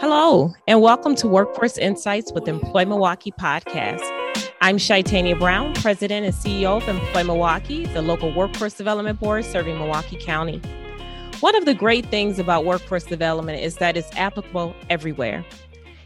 Hello, 0.00 0.54
and 0.66 0.80
welcome 0.80 1.14
to 1.16 1.28
Workforce 1.28 1.76
Insights 1.76 2.32
with 2.32 2.48
Employ 2.48 2.86
Milwaukee 2.86 3.32
podcast. 3.32 4.00
I'm 4.62 4.78
Shaitania 4.78 5.38
Brown, 5.38 5.74
President 5.74 6.24
and 6.24 6.34
CEO 6.34 6.78
of 6.78 6.88
Employ 6.88 7.22
Milwaukee, 7.22 7.84
the 7.84 8.00
local 8.00 8.32
workforce 8.32 8.72
development 8.72 9.20
board 9.20 9.44
serving 9.44 9.76
Milwaukee 9.76 10.16
County. 10.16 10.56
One 11.40 11.54
of 11.54 11.66
the 11.66 11.74
great 11.74 12.06
things 12.06 12.38
about 12.38 12.64
workforce 12.64 13.04
development 13.04 13.62
is 13.62 13.76
that 13.76 13.98
it's 13.98 14.08
applicable 14.16 14.74
everywhere. 14.88 15.44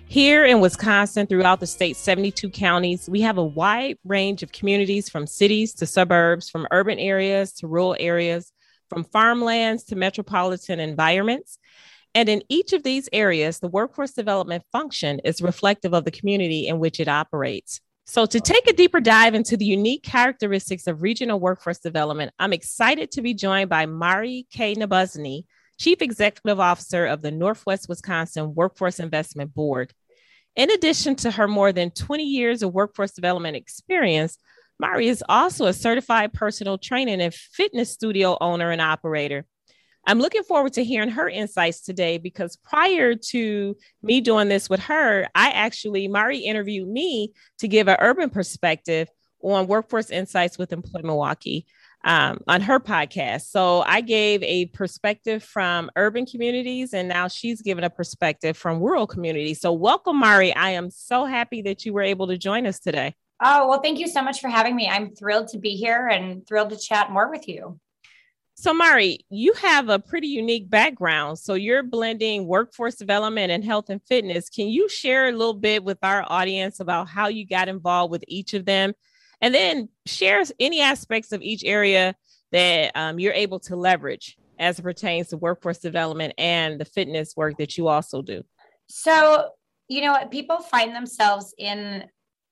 Here 0.06 0.44
in 0.44 0.58
Wisconsin, 0.58 1.28
throughout 1.28 1.60
the 1.60 1.66
state's 1.68 2.00
72 2.00 2.50
counties, 2.50 3.08
we 3.08 3.20
have 3.20 3.38
a 3.38 3.44
wide 3.44 3.98
range 4.02 4.42
of 4.42 4.50
communities 4.50 5.08
from 5.08 5.28
cities 5.28 5.72
to 5.74 5.86
suburbs, 5.86 6.50
from 6.50 6.66
urban 6.72 6.98
areas 6.98 7.52
to 7.52 7.68
rural 7.68 7.94
areas, 8.00 8.50
from 8.88 9.04
farmlands 9.04 9.84
to 9.84 9.94
metropolitan 9.94 10.80
environments. 10.80 11.60
And 12.14 12.28
in 12.28 12.42
each 12.48 12.72
of 12.72 12.84
these 12.84 13.08
areas, 13.12 13.58
the 13.58 13.68
workforce 13.68 14.12
development 14.12 14.62
function 14.70 15.20
is 15.24 15.42
reflective 15.42 15.92
of 15.92 16.04
the 16.04 16.12
community 16.12 16.68
in 16.68 16.78
which 16.78 17.00
it 17.00 17.08
operates. 17.08 17.80
So, 18.06 18.26
to 18.26 18.38
take 18.38 18.68
a 18.68 18.74
deeper 18.74 19.00
dive 19.00 19.34
into 19.34 19.56
the 19.56 19.64
unique 19.64 20.02
characteristics 20.02 20.86
of 20.86 21.02
regional 21.02 21.40
workforce 21.40 21.78
development, 21.78 22.32
I'm 22.38 22.52
excited 22.52 23.10
to 23.12 23.22
be 23.22 23.32
joined 23.32 23.70
by 23.70 23.86
Mari 23.86 24.46
Kay-Nabozny, 24.52 25.44
Chief 25.78 26.02
Executive 26.02 26.60
Officer 26.60 27.06
of 27.06 27.22
the 27.22 27.30
Northwest 27.30 27.88
Wisconsin 27.88 28.54
Workforce 28.54 29.00
Investment 29.00 29.54
Board. 29.54 29.92
In 30.54 30.70
addition 30.70 31.16
to 31.16 31.30
her 31.30 31.48
more 31.48 31.72
than 31.72 31.90
20 31.90 32.22
years 32.24 32.62
of 32.62 32.72
workforce 32.72 33.12
development 33.12 33.56
experience, 33.56 34.38
Mari 34.78 35.08
is 35.08 35.24
also 35.28 35.66
a 35.66 35.72
certified 35.72 36.32
personal 36.32 36.78
training 36.78 37.20
and 37.20 37.34
fitness 37.34 37.90
studio 37.90 38.36
owner 38.40 38.70
and 38.70 38.80
operator. 38.80 39.46
I'm 40.06 40.18
looking 40.18 40.42
forward 40.42 40.74
to 40.74 40.84
hearing 40.84 41.10
her 41.10 41.28
insights 41.28 41.80
today 41.80 42.18
because 42.18 42.56
prior 42.56 43.14
to 43.14 43.76
me 44.02 44.20
doing 44.20 44.48
this 44.48 44.68
with 44.68 44.80
her, 44.80 45.26
I 45.34 45.50
actually, 45.50 46.08
Mari 46.08 46.38
interviewed 46.38 46.88
me 46.88 47.32
to 47.58 47.68
give 47.68 47.88
an 47.88 47.96
urban 48.00 48.28
perspective 48.30 49.08
on 49.42 49.66
workforce 49.66 50.10
insights 50.10 50.58
with 50.58 50.72
Employ 50.72 51.00
Milwaukee 51.02 51.66
um, 52.04 52.38
on 52.46 52.60
her 52.60 52.78
podcast. 52.80 53.50
So 53.50 53.80
I 53.82 54.02
gave 54.02 54.42
a 54.42 54.66
perspective 54.66 55.42
from 55.42 55.90
urban 55.96 56.26
communities, 56.26 56.92
and 56.92 57.08
now 57.08 57.28
she's 57.28 57.62
given 57.62 57.84
a 57.84 57.90
perspective 57.90 58.56
from 58.56 58.80
rural 58.80 59.06
communities. 59.06 59.60
So 59.60 59.72
welcome, 59.72 60.18
Mari. 60.18 60.54
I 60.54 60.70
am 60.70 60.90
so 60.90 61.24
happy 61.24 61.62
that 61.62 61.84
you 61.84 61.92
were 61.92 62.02
able 62.02 62.26
to 62.28 62.36
join 62.36 62.66
us 62.66 62.78
today. 62.78 63.14
Oh, 63.42 63.68
well, 63.68 63.80
thank 63.80 63.98
you 63.98 64.06
so 64.06 64.22
much 64.22 64.40
for 64.40 64.48
having 64.48 64.76
me. 64.76 64.88
I'm 64.88 65.14
thrilled 65.14 65.48
to 65.48 65.58
be 65.58 65.76
here 65.76 66.06
and 66.06 66.46
thrilled 66.46 66.70
to 66.70 66.78
chat 66.78 67.10
more 67.10 67.30
with 67.30 67.48
you. 67.48 67.80
So, 68.56 68.72
Mari, 68.72 69.26
you 69.30 69.52
have 69.54 69.88
a 69.88 69.98
pretty 69.98 70.28
unique 70.28 70.70
background. 70.70 71.38
So, 71.38 71.54
you're 71.54 71.82
blending 71.82 72.46
workforce 72.46 72.94
development 72.94 73.50
and 73.50 73.64
health 73.64 73.90
and 73.90 74.00
fitness. 74.06 74.48
Can 74.48 74.68
you 74.68 74.88
share 74.88 75.28
a 75.28 75.32
little 75.32 75.54
bit 75.54 75.82
with 75.82 75.98
our 76.02 76.24
audience 76.28 76.80
about 76.80 77.08
how 77.08 77.28
you 77.28 77.46
got 77.46 77.68
involved 77.68 78.12
with 78.12 78.24
each 78.28 78.54
of 78.54 78.64
them? 78.64 78.94
And 79.40 79.54
then 79.54 79.88
share 80.06 80.42
any 80.60 80.80
aspects 80.80 81.32
of 81.32 81.42
each 81.42 81.64
area 81.64 82.14
that 82.52 82.92
um, 82.94 83.18
you're 83.18 83.32
able 83.32 83.58
to 83.60 83.76
leverage 83.76 84.38
as 84.58 84.78
it 84.78 84.82
pertains 84.82 85.28
to 85.28 85.36
workforce 85.36 85.78
development 85.78 86.34
and 86.38 86.80
the 86.80 86.84
fitness 86.84 87.34
work 87.36 87.56
that 87.58 87.76
you 87.76 87.88
also 87.88 88.22
do. 88.22 88.42
So, 88.88 89.50
you 89.88 90.00
know, 90.02 90.16
people 90.30 90.58
find 90.58 90.94
themselves 90.94 91.52
in 91.58 92.04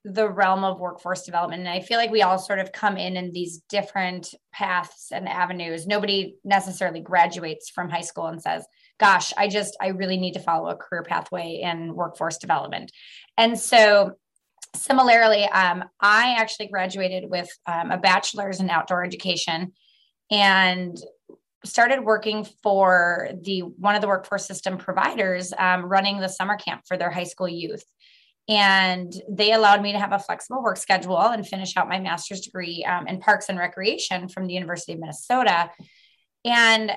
the 0.04 0.28
realm 0.28 0.64
of 0.64 0.80
workforce 0.80 1.22
development. 1.22 1.60
And 1.60 1.68
I 1.68 1.80
feel 1.80 1.96
like 1.96 2.10
we 2.10 2.22
all 2.22 2.38
sort 2.38 2.58
of 2.58 2.72
come 2.72 2.96
in 2.96 3.16
in 3.16 3.30
these 3.30 3.62
different 3.68 4.34
paths 4.52 5.12
and 5.12 5.28
avenues. 5.28 5.86
Nobody 5.86 6.36
necessarily 6.44 7.00
graduates 7.00 7.70
from 7.70 7.88
high 7.88 8.00
school 8.00 8.26
and 8.26 8.42
says, 8.42 8.66
gosh, 8.98 9.32
I 9.36 9.48
just, 9.48 9.76
I 9.80 9.88
really 9.88 10.16
need 10.16 10.34
to 10.34 10.40
follow 10.40 10.70
a 10.70 10.76
career 10.76 11.04
pathway 11.04 11.60
in 11.62 11.94
workforce 11.94 12.38
development. 12.38 12.90
And 13.38 13.58
so, 13.58 14.12
similarly, 14.74 15.44
um, 15.44 15.84
I 16.00 16.36
actually 16.38 16.68
graduated 16.68 17.30
with 17.30 17.48
um, 17.66 17.90
a 17.90 17.98
bachelor's 17.98 18.58
in 18.58 18.70
outdoor 18.70 19.04
education 19.04 19.72
and 20.30 20.96
started 21.64 22.04
working 22.04 22.46
for 22.62 23.28
the 23.42 23.60
one 23.60 23.94
of 23.94 24.00
the 24.00 24.08
workforce 24.08 24.46
system 24.46 24.78
providers 24.78 25.52
um, 25.58 25.84
running 25.84 26.18
the 26.18 26.28
summer 26.28 26.56
camp 26.56 26.82
for 26.88 26.96
their 26.96 27.10
high 27.10 27.24
school 27.24 27.48
youth 27.48 27.84
and 28.48 29.12
they 29.28 29.52
allowed 29.52 29.82
me 29.82 29.92
to 29.92 29.98
have 29.98 30.12
a 30.12 30.18
flexible 30.18 30.62
work 30.62 30.76
schedule 30.76 31.18
and 31.18 31.46
finish 31.46 31.76
out 31.76 31.88
my 31.88 32.00
master's 32.00 32.40
degree 32.40 32.84
um, 32.84 33.06
in 33.06 33.20
parks 33.20 33.48
and 33.48 33.58
recreation 33.58 34.28
from 34.28 34.46
the 34.46 34.54
University 34.54 34.92
of 34.92 34.98
Minnesota. 34.98 35.70
And 36.44 36.92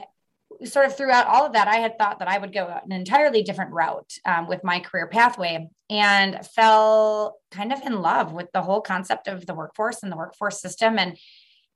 sort 0.63 0.85
of 0.85 0.95
throughout 0.95 1.27
all 1.27 1.45
of 1.45 1.53
that, 1.53 1.67
I 1.67 1.77
had 1.77 1.97
thought 1.97 2.19
that 2.19 2.27
I 2.27 2.37
would 2.37 2.53
go 2.53 2.67
an 2.67 2.91
entirely 2.91 3.43
different 3.43 3.73
route 3.73 4.11
um, 4.25 4.47
with 4.47 4.63
my 4.63 4.79
career 4.79 5.07
pathway 5.07 5.67
and 5.89 6.45
fell 6.47 7.37
kind 7.51 7.73
of 7.73 7.81
in 7.81 8.01
love 8.01 8.31
with 8.31 8.51
the 8.53 8.61
whole 8.61 8.81
concept 8.81 9.27
of 9.27 9.45
the 9.45 9.53
workforce 9.53 10.01
and 10.01 10.11
the 10.11 10.17
workforce 10.17 10.61
system. 10.61 10.97
And, 10.97 11.17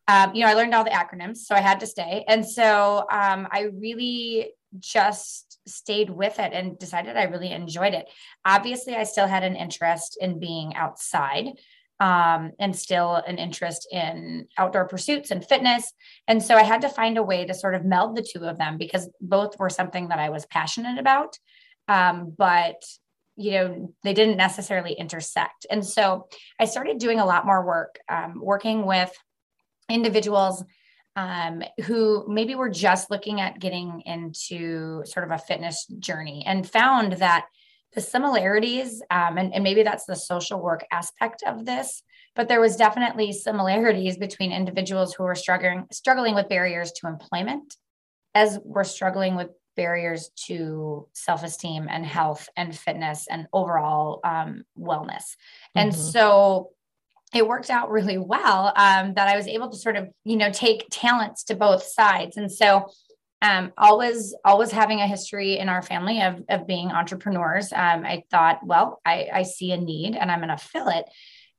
um, 0.07 0.33
you 0.33 0.43
know, 0.43 0.49
I 0.49 0.53
learned 0.53 0.73
all 0.73 0.83
the 0.83 0.89
acronyms, 0.91 1.37
so 1.37 1.55
I 1.55 1.61
had 1.61 1.81
to 1.81 1.87
stay. 1.87 2.25
And 2.27 2.47
so 2.47 3.05
um, 3.11 3.47
I 3.51 3.69
really 3.77 4.53
just 4.79 5.48
stayed 5.69 6.09
with 6.09 6.39
it 6.39 6.53
and 6.53 6.77
decided 6.77 7.17
I 7.17 7.23
really 7.23 7.51
enjoyed 7.51 7.93
it. 7.93 8.07
Obviously, 8.45 8.95
I 8.95 9.03
still 9.03 9.27
had 9.27 9.43
an 9.43 9.55
interest 9.55 10.17
in 10.19 10.39
being 10.39 10.75
outside 10.75 11.47
um, 11.99 12.51
and 12.59 12.75
still 12.75 13.15
an 13.15 13.37
interest 13.37 13.87
in 13.91 14.47
outdoor 14.57 14.87
pursuits 14.87 15.31
and 15.31 15.45
fitness. 15.45 15.91
And 16.27 16.41
so 16.41 16.55
I 16.55 16.63
had 16.63 16.81
to 16.81 16.89
find 16.89 17.17
a 17.17 17.23
way 17.23 17.45
to 17.45 17.53
sort 17.53 17.75
of 17.75 17.85
meld 17.85 18.15
the 18.15 18.27
two 18.27 18.45
of 18.45 18.57
them 18.57 18.77
because 18.77 19.09
both 19.19 19.59
were 19.59 19.69
something 19.69 20.07
that 20.09 20.19
I 20.19 20.29
was 20.29 20.45
passionate 20.45 20.97
about. 20.97 21.37
Um, 21.87 22.33
but 22.37 22.81
you 23.39 23.51
know 23.51 23.93
they 24.03 24.13
didn't 24.13 24.35
necessarily 24.35 24.91
intersect 24.91 25.65
and 25.71 25.85
so 25.85 26.27
i 26.59 26.65
started 26.65 26.97
doing 26.97 27.21
a 27.21 27.25
lot 27.25 27.45
more 27.45 27.65
work 27.65 27.97
um, 28.09 28.33
working 28.43 28.85
with 28.85 29.11
individuals 29.89 30.61
um, 31.19 31.61
who 31.85 32.25
maybe 32.29 32.55
were 32.55 32.69
just 32.69 33.11
looking 33.11 33.41
at 33.41 33.59
getting 33.59 34.01
into 34.05 35.03
sort 35.05 35.25
of 35.25 35.31
a 35.31 35.43
fitness 35.49 35.85
journey 35.99 36.43
and 36.45 36.69
found 36.69 37.13
that 37.13 37.43
the 37.93 37.99
similarities, 38.01 39.01
um, 39.11 39.37
and, 39.37 39.53
and 39.53 39.63
maybe 39.63 39.83
that's 39.83 40.05
the 40.05 40.15
social 40.15 40.61
work 40.61 40.85
aspect 40.91 41.43
of 41.45 41.65
this, 41.65 42.03
but 42.35 42.47
there 42.47 42.61
was 42.61 42.77
definitely 42.77 43.33
similarities 43.33 44.15
between 44.17 44.53
individuals 44.53 45.13
who 45.13 45.23
were 45.23 45.35
struggling 45.35 45.87
struggling 45.91 46.35
with 46.35 46.47
barriers 46.47 46.93
to 46.93 47.07
employment, 47.07 47.75
as 48.33 48.59
we're 48.63 48.85
struggling 48.85 49.35
with 49.35 49.49
barriers 49.75 50.29
to 50.47 51.07
self-esteem 51.13 51.87
and 51.89 52.05
health 52.05 52.47
and 52.55 52.77
fitness 52.77 53.27
and 53.29 53.47
overall 53.51 54.21
um, 54.23 54.63
wellness. 54.77 55.25
Mm-hmm. 55.35 55.79
And 55.79 55.95
so 55.95 56.69
it 57.33 57.47
worked 57.47 57.69
out 57.69 57.91
really 57.91 58.17
well 58.17 58.73
um, 58.75 59.13
that 59.13 59.27
I 59.27 59.35
was 59.35 59.47
able 59.47 59.69
to 59.69 59.77
sort 59.77 59.95
of, 59.95 60.09
you 60.23 60.35
know, 60.35 60.51
take 60.51 60.87
talents 60.89 61.43
to 61.45 61.55
both 61.55 61.83
sides. 61.83 62.37
And 62.37 62.51
so, 62.51 62.89
um, 63.41 63.71
always, 63.77 64.35
always 64.43 64.71
having 64.71 64.99
a 64.99 65.07
history 65.07 65.57
in 65.57 65.69
our 65.69 65.81
family 65.81 66.21
of, 66.21 66.43
of 66.49 66.67
being 66.67 66.91
entrepreneurs, 66.91 67.71
um, 67.71 68.03
I 68.03 68.23
thought, 68.29 68.59
well, 68.65 68.99
I, 69.05 69.29
I 69.33 69.43
see 69.43 69.71
a 69.71 69.77
need 69.77 70.15
and 70.15 70.29
I'm 70.29 70.39
going 70.39 70.49
to 70.49 70.57
fill 70.57 70.89
it. 70.89 71.05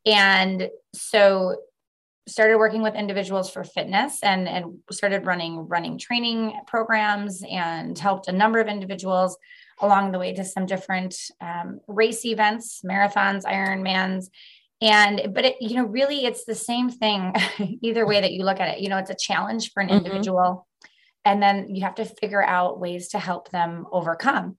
And 0.05 0.69
so 0.95 1.57
started 2.29 2.59
working 2.59 2.83
with 2.83 2.95
individuals 2.95 3.51
for 3.51 3.65
fitness 3.65 4.23
and, 4.23 4.47
and 4.47 4.79
started 4.91 5.27
running 5.27 5.69
running 5.69 5.99
training 5.99 6.53
programs 6.67 7.43
and 7.51 7.99
helped 7.99 8.29
a 8.29 8.33
number 8.33 8.61
of 8.61 8.69
individuals 8.69 9.37
along 9.81 10.13
the 10.13 10.19
way 10.19 10.35
to 10.35 10.45
some 10.45 10.67
different 10.67 11.17
um, 11.41 11.81
race 11.89 12.25
events, 12.25 12.83
marathons, 12.85 13.45
Ironmans, 13.45 14.29
and 14.81 15.35
but 15.35 15.45
it 15.45 15.57
you 15.61 15.77
know 15.77 15.85
really 15.85 16.25
it's 16.25 16.45
the 16.45 16.55
same 16.55 16.89
thing 16.89 17.35
either 17.83 18.07
way 18.07 18.21
that 18.21 18.33
you 18.33 18.45
look 18.45 18.61
at 18.61 18.77
it. 18.77 18.81
You 18.81 18.89
know 18.89 18.99
it's 18.99 19.11
a 19.11 19.17
challenge 19.19 19.73
for 19.73 19.81
an 19.81 19.89
mm-hmm. 19.89 19.99
individual 19.99 20.67
and 21.25 21.43
then 21.43 21.75
you 21.75 21.83
have 21.83 21.97
to 21.97 22.05
figure 22.05 22.43
out 22.43 22.81
ways 22.81 23.09
to 23.09 23.19
help 23.19 23.51
them 23.51 23.87
overcome. 23.93 24.57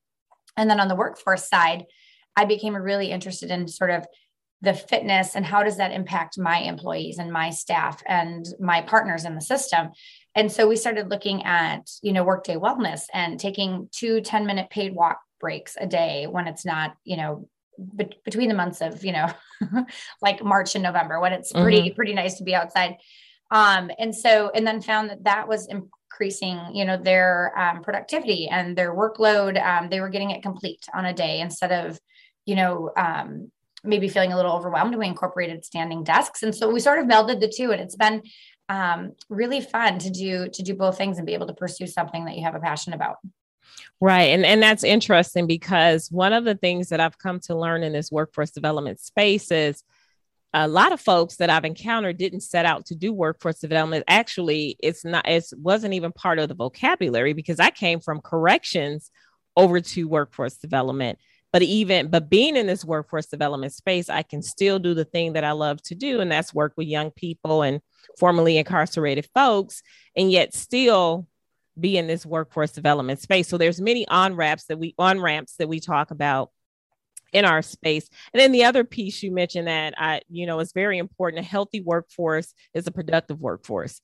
And 0.56 0.70
then 0.70 0.80
on 0.80 0.88
the 0.88 0.96
workforce 0.96 1.48
side 1.48 1.86
i 2.34 2.44
became 2.44 2.74
really 2.74 3.10
interested 3.10 3.50
in 3.50 3.68
sort 3.68 3.90
of 3.90 4.06
the 4.62 4.72
fitness 4.72 5.34
and 5.34 5.44
how 5.44 5.62
does 5.62 5.76
that 5.76 5.92
impact 5.92 6.38
my 6.38 6.58
employees 6.58 7.18
and 7.18 7.32
my 7.32 7.50
staff 7.50 8.00
and 8.06 8.46
my 8.60 8.80
partners 8.80 9.24
in 9.24 9.34
the 9.34 9.40
system. 9.40 9.88
And 10.36 10.50
so 10.50 10.68
we 10.68 10.76
started 10.76 11.10
looking 11.10 11.44
at 11.44 11.90
you 12.00 12.12
know 12.12 12.24
workday 12.24 12.54
wellness 12.54 13.02
and 13.12 13.38
taking 13.38 13.88
two 13.92 14.20
10 14.20 14.46
minute 14.46 14.70
paid 14.70 14.94
walk 14.94 15.18
breaks 15.40 15.76
a 15.78 15.86
day 15.86 16.26
when 16.28 16.46
it's 16.46 16.64
not 16.64 16.94
you 17.04 17.16
know 17.16 17.48
be- 17.96 18.20
between 18.24 18.48
the 18.48 18.54
months 18.54 18.80
of 18.80 19.04
you 19.04 19.12
know 19.12 19.28
like 20.22 20.42
march 20.42 20.74
and 20.74 20.82
november 20.82 21.20
when 21.20 21.32
it's 21.32 21.52
pretty 21.52 21.82
mm-hmm. 21.82 21.94
pretty 21.94 22.14
nice 22.14 22.38
to 22.38 22.44
be 22.44 22.54
outside. 22.54 22.96
Um 23.50 23.90
and 23.98 24.14
so 24.14 24.50
and 24.54 24.66
then 24.66 24.80
found 24.80 25.10
that 25.10 25.24
that 25.24 25.48
was 25.48 25.68
increasing 25.68 26.60
you 26.72 26.84
know 26.84 26.96
their 26.96 27.52
um, 27.58 27.82
productivity 27.82 28.48
and 28.48 28.76
their 28.76 28.94
workload. 28.94 29.62
Um, 29.62 29.88
they 29.88 30.00
were 30.00 30.08
getting 30.08 30.30
it 30.30 30.42
complete 30.42 30.84
on 30.94 31.04
a 31.04 31.12
day 31.12 31.40
instead 31.40 31.72
of 31.72 31.98
you 32.46 32.56
know 32.56 32.90
um, 32.96 33.50
maybe 33.84 34.08
feeling 34.08 34.32
a 34.32 34.36
little 34.36 34.52
overwhelmed. 34.52 34.94
We 34.94 35.06
incorporated 35.06 35.64
standing 35.64 36.04
desks. 36.04 36.42
And 36.42 36.54
so 36.54 36.70
we 36.70 36.80
sort 36.80 36.98
of 36.98 37.06
melded 37.06 37.40
the 37.40 37.52
two 37.54 37.72
and 37.72 37.80
it's 37.80 37.96
been 37.96 38.22
um, 38.68 39.12
really 39.28 39.60
fun 39.60 39.98
to 39.98 40.10
do 40.10 40.48
to 40.48 40.62
do 40.62 40.74
both 40.74 40.96
things 40.96 41.18
and 41.18 41.26
be 41.26 41.34
able 41.34 41.48
to 41.48 41.54
pursue 41.54 41.86
something 41.86 42.24
that 42.24 42.36
you 42.36 42.44
have 42.44 42.54
a 42.54 42.60
passion 42.60 42.92
about 42.92 43.16
Right. 44.00 44.30
And, 44.30 44.44
and 44.44 44.62
that's 44.62 44.84
interesting 44.84 45.46
because 45.46 46.10
one 46.10 46.32
of 46.32 46.44
the 46.44 46.56
things 46.56 46.88
that 46.88 47.00
I've 47.00 47.18
come 47.18 47.40
to 47.40 47.56
learn 47.56 47.82
in 47.82 47.92
this 47.92 48.10
workforce 48.10 48.50
development 48.50 49.00
space 49.00 49.50
is 49.50 49.84
a 50.54 50.68
lot 50.68 50.92
of 50.92 51.00
folks 51.00 51.36
that 51.36 51.50
I've 51.50 51.64
encountered 51.64 52.18
didn't 52.18 52.40
set 52.40 52.66
out 52.66 52.86
to 52.86 52.94
do 52.94 53.12
workforce 53.12 53.58
development. 53.58 54.04
Actually, 54.08 54.76
it's 54.80 55.04
not, 55.04 55.26
it 55.26 55.44
wasn't 55.56 55.94
even 55.94 56.12
part 56.12 56.38
of 56.38 56.48
the 56.48 56.54
vocabulary 56.54 57.32
because 57.32 57.58
I 57.58 57.70
came 57.70 58.00
from 58.00 58.20
corrections 58.20 59.10
over 59.56 59.80
to 59.80 60.08
workforce 60.08 60.56
development. 60.56 61.18
But 61.52 61.62
even, 61.62 62.08
but 62.08 62.30
being 62.30 62.56
in 62.56 62.66
this 62.66 62.84
workforce 62.84 63.26
development 63.26 63.74
space, 63.74 64.08
I 64.08 64.22
can 64.22 64.42
still 64.42 64.78
do 64.78 64.94
the 64.94 65.04
thing 65.04 65.34
that 65.34 65.44
I 65.44 65.52
love 65.52 65.82
to 65.84 65.94
do, 65.94 66.20
and 66.20 66.32
that's 66.32 66.54
work 66.54 66.72
with 66.76 66.88
young 66.88 67.10
people 67.10 67.60
and 67.62 67.80
formerly 68.18 68.56
incarcerated 68.56 69.28
folks, 69.34 69.82
and 70.16 70.32
yet 70.32 70.54
still 70.54 71.28
be 71.78 71.96
in 71.96 72.06
this 72.06 72.26
workforce 72.26 72.72
development 72.72 73.20
space. 73.20 73.48
So 73.48 73.58
there's 73.58 73.80
many 73.80 74.06
on 74.08 74.36
ramps 74.36 74.64
that 74.66 74.78
we 74.78 74.94
on 74.98 75.20
ramps 75.20 75.56
that 75.56 75.68
we 75.68 75.80
talk 75.80 76.10
about 76.10 76.50
in 77.32 77.44
our 77.44 77.62
space. 77.62 78.08
And 78.32 78.40
then 78.40 78.52
the 78.52 78.64
other 78.64 78.84
piece 78.84 79.22
you 79.22 79.32
mentioned 79.32 79.66
that 79.68 79.94
I, 79.96 80.20
you 80.28 80.46
know, 80.46 80.60
is 80.60 80.72
very 80.72 80.98
important. 80.98 81.44
A 81.44 81.48
healthy 81.48 81.80
workforce 81.80 82.52
is 82.74 82.86
a 82.86 82.92
productive 82.92 83.40
workforce. 83.40 84.00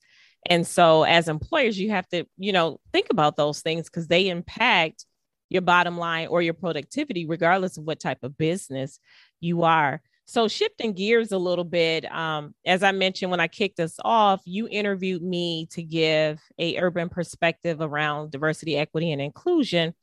And 0.47 0.65
so 0.65 1.03
as 1.03 1.27
employers, 1.27 1.77
you 1.77 1.91
have 1.91 2.07
to, 2.09 2.25
you 2.37 2.51
know, 2.51 2.79
think 2.91 3.07
about 3.11 3.37
those 3.37 3.61
things 3.61 3.85
because 3.85 4.07
they 4.07 4.29
impact 4.29 5.05
your 5.49 5.61
bottom 5.61 5.97
line 5.97 6.27
or 6.27 6.41
your 6.41 6.53
productivity, 6.53 7.25
regardless 7.25 7.77
of 7.77 7.83
what 7.83 7.99
type 7.99 8.23
of 8.23 8.37
business 8.37 8.99
you 9.39 9.63
are. 9.63 10.01
So 10.29 10.47
shifting 10.47 10.93
gears 10.93 11.31
a 11.31 11.39
little 11.39 11.63
bit, 11.63 12.05
um, 12.11 12.53
as 12.63 12.83
I 12.83 12.91
mentioned 12.91 13.31
when 13.31 13.39
I 13.39 13.47
kicked 13.47 13.79
us 13.79 13.95
off, 14.05 14.41
you 14.45 14.67
interviewed 14.69 15.23
me 15.23 15.65
to 15.71 15.81
give 15.81 16.39
a 16.59 16.77
urban 16.77 17.09
perspective 17.09 17.79
around 17.81 18.29
diversity, 18.29 18.77
equity, 18.77 19.11
and 19.11 19.19
inclusion. 19.19 19.95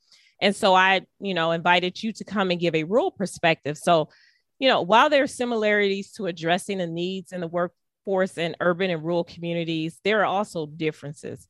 And 0.43 0.55
so 0.55 0.75
I, 0.75 1.03
you 1.21 1.33
know, 1.33 1.53
invited 1.53 2.03
you 2.03 2.13
to 2.15 2.25
come 2.25 2.51
and 2.51 2.59
give 2.59 2.75
a 2.75 2.83
rural 2.83 3.13
perspective. 3.13 3.79
So, 3.79 4.09
you 4.59 4.69
know, 4.69 4.83
while 4.83 5.11
there 5.11 5.23
are 5.23 5.29
similarities 5.29 6.11
to 6.15 6.27
addressing 6.27 6.79
the 6.79 6.89
needs 6.89 7.31
in 7.31 7.41
the 7.41 7.47
workforce 7.47 8.37
in 8.37 8.57
urban 8.59 8.91
and 8.91 9.05
rural 9.05 9.23
communities, 9.23 10.01
there 10.03 10.23
are 10.23 10.27
also 10.27 10.67
differences. 10.67 11.47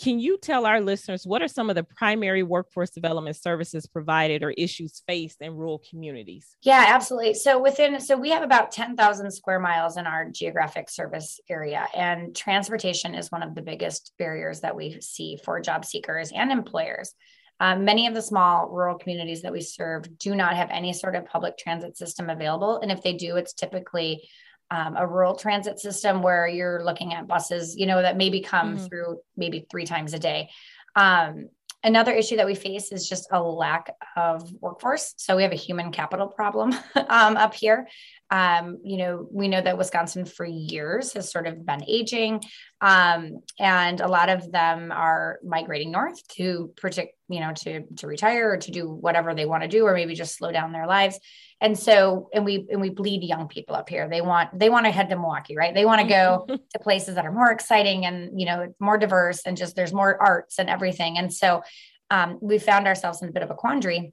Can 0.00 0.20
you 0.20 0.38
tell 0.38 0.64
our 0.64 0.80
listeners 0.80 1.26
what 1.26 1.42
are 1.42 1.48
some 1.48 1.70
of 1.70 1.76
the 1.76 1.82
primary 1.82 2.44
workforce 2.44 2.90
development 2.90 3.36
services 3.36 3.86
provided 3.86 4.44
or 4.44 4.52
issues 4.52 5.02
faced 5.08 5.40
in 5.40 5.54
rural 5.56 5.82
communities? 5.90 6.56
Yeah, 6.62 6.84
absolutely. 6.88 7.34
So 7.34 7.60
within 7.60 7.98
so 8.00 8.16
we 8.16 8.30
have 8.30 8.44
about 8.44 8.70
10,000 8.70 9.30
square 9.32 9.58
miles 9.58 9.96
in 9.96 10.06
our 10.06 10.30
geographic 10.30 10.88
service 10.88 11.40
area 11.50 11.88
and 11.96 12.34
transportation 12.34 13.14
is 13.16 13.32
one 13.32 13.42
of 13.42 13.56
the 13.56 13.62
biggest 13.62 14.12
barriers 14.18 14.60
that 14.60 14.76
we 14.76 15.00
see 15.00 15.36
for 15.44 15.60
job 15.60 15.84
seekers 15.84 16.30
and 16.32 16.52
employers. 16.52 17.14
Um, 17.60 17.84
many 17.84 18.06
of 18.06 18.14
the 18.14 18.22
small 18.22 18.68
rural 18.68 18.98
communities 18.98 19.42
that 19.42 19.52
we 19.52 19.62
serve 19.62 20.16
do 20.18 20.36
not 20.36 20.54
have 20.54 20.70
any 20.70 20.92
sort 20.92 21.16
of 21.16 21.26
public 21.26 21.58
transit 21.58 21.96
system 21.96 22.30
available. 22.30 22.78
And 22.80 22.92
if 22.92 23.02
they 23.02 23.14
do, 23.14 23.36
it's 23.36 23.52
typically 23.52 24.28
um, 24.70 24.96
a 24.96 25.06
rural 25.06 25.34
transit 25.34 25.78
system 25.78 26.22
where 26.22 26.46
you're 26.46 26.84
looking 26.84 27.14
at 27.14 27.26
buses, 27.26 27.76
you 27.76 27.86
know, 27.86 28.02
that 28.02 28.16
maybe 28.16 28.40
come 28.40 28.76
mm-hmm. 28.76 28.86
through 28.86 29.20
maybe 29.36 29.66
three 29.70 29.84
times 29.84 30.12
a 30.12 30.18
day. 30.18 30.50
Um, 30.94 31.48
another 31.82 32.12
issue 32.12 32.36
that 32.36 32.46
we 32.46 32.54
face 32.54 32.92
is 32.92 33.08
just 33.08 33.28
a 33.30 33.42
lack 33.42 33.94
of 34.16 34.52
workforce. 34.60 35.14
So 35.16 35.36
we 35.36 35.42
have 35.42 35.52
a 35.52 35.56
human 35.56 35.92
capital 35.92 36.26
problem 36.26 36.74
um, 37.08 37.36
up 37.36 37.54
here. 37.54 37.88
Um, 38.30 38.78
you 38.84 38.98
know, 38.98 39.26
we 39.30 39.48
know 39.48 39.60
that 39.60 39.78
Wisconsin 39.78 40.26
for 40.26 40.44
years 40.44 41.14
has 41.14 41.32
sort 41.32 41.46
of 41.46 41.64
been 41.64 41.82
aging, 41.88 42.42
um, 42.80 43.40
and 43.58 44.00
a 44.00 44.08
lot 44.08 44.28
of 44.28 44.52
them 44.52 44.92
are 44.92 45.38
migrating 45.42 45.90
north 45.90 46.26
to 46.36 46.72
protect, 46.76 47.14
you 47.28 47.40
know, 47.40 47.52
to 47.62 47.82
to 47.96 48.06
retire 48.06 48.52
or 48.52 48.56
to 48.58 48.70
do 48.70 48.88
whatever 48.88 49.34
they 49.34 49.46
want 49.46 49.62
to 49.62 49.68
do, 49.68 49.84
or 49.86 49.94
maybe 49.94 50.14
just 50.14 50.36
slow 50.36 50.52
down 50.52 50.72
their 50.72 50.86
lives. 50.86 51.18
And 51.60 51.76
so, 51.78 52.28
and 52.34 52.44
we 52.44 52.66
and 52.70 52.80
we 52.80 52.90
bleed 52.90 53.22
young 53.24 53.48
people 53.48 53.74
up 53.74 53.88
here. 53.88 54.08
They 54.08 54.20
want 54.20 54.56
they 54.58 54.68
want 54.68 54.84
to 54.84 54.92
head 54.92 55.08
to 55.08 55.16
Milwaukee, 55.16 55.56
right? 55.56 55.74
They 55.74 55.86
want 55.86 56.02
to 56.02 56.06
go 56.06 56.46
to 56.72 56.78
places 56.80 57.14
that 57.14 57.24
are 57.24 57.32
more 57.32 57.50
exciting 57.50 58.04
and 58.04 58.38
you 58.38 58.46
know 58.46 58.74
more 58.78 58.98
diverse, 58.98 59.40
and 59.46 59.56
just 59.56 59.74
there's 59.74 59.92
more 59.92 60.20
arts 60.22 60.58
and 60.58 60.68
everything. 60.68 61.16
And 61.16 61.32
so, 61.32 61.62
um, 62.10 62.38
we 62.42 62.58
found 62.58 62.86
ourselves 62.86 63.22
in 63.22 63.28
a 63.28 63.32
bit 63.32 63.42
of 63.42 63.50
a 63.50 63.54
quandary 63.54 64.12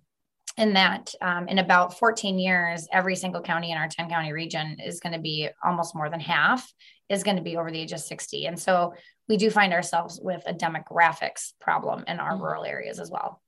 in 0.58 0.74
that 0.74 1.14
um, 1.22 1.48
in 1.48 1.60
about 1.60 1.98
14 1.98 2.40
years, 2.40 2.88
every 2.92 3.16
single 3.16 3.42
county 3.42 3.72
in 3.72 3.78
our 3.78 3.90
10 3.90 4.10
county 4.10 4.32
region 4.32 4.78
is 4.80 5.00
going 5.00 5.14
to 5.14 5.20
be 5.20 5.50
almost 5.64 5.96
more 5.96 6.10
than 6.10 6.20
half 6.20 6.72
is 7.10 7.24
going 7.24 7.38
to 7.38 7.44
be 7.44 7.58
over 7.58 7.70
the 7.70 7.80
age 7.80 7.92
of 7.92 8.00
60. 8.00 8.46
And 8.46 8.60
so 8.60 8.94
we 9.28 9.38
do 9.38 9.50
find 9.50 9.74
ourselves 9.74 10.20
with 10.22 10.44
a 10.48 10.54
demographics 10.54 11.54
problem 11.60 12.04
in 12.08 12.20
our 12.20 12.34
mm-hmm. 12.34 12.44
rural 12.44 12.64
areas 12.64 13.00
as 13.00 13.12
well. 13.12 13.42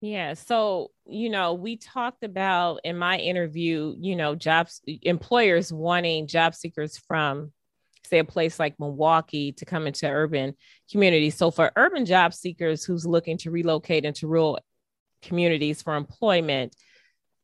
Yeah. 0.00 0.34
So, 0.34 0.92
you 1.06 1.28
know, 1.28 1.54
we 1.54 1.76
talked 1.76 2.22
about 2.22 2.80
in 2.84 2.96
my 2.96 3.18
interview, 3.18 3.94
you 3.98 4.14
know, 4.14 4.36
jobs, 4.36 4.80
employers 4.86 5.72
wanting 5.72 6.28
job 6.28 6.54
seekers 6.54 6.96
from, 7.08 7.52
say, 8.04 8.20
a 8.20 8.24
place 8.24 8.60
like 8.60 8.78
Milwaukee 8.78 9.50
to 9.52 9.64
come 9.64 9.88
into 9.88 10.08
urban 10.08 10.54
communities. 10.88 11.34
So, 11.36 11.50
for 11.50 11.72
urban 11.74 12.06
job 12.06 12.32
seekers 12.32 12.84
who's 12.84 13.04
looking 13.04 13.38
to 13.38 13.50
relocate 13.50 14.04
into 14.04 14.28
rural 14.28 14.60
communities 15.22 15.82
for 15.82 15.96
employment. 15.96 16.74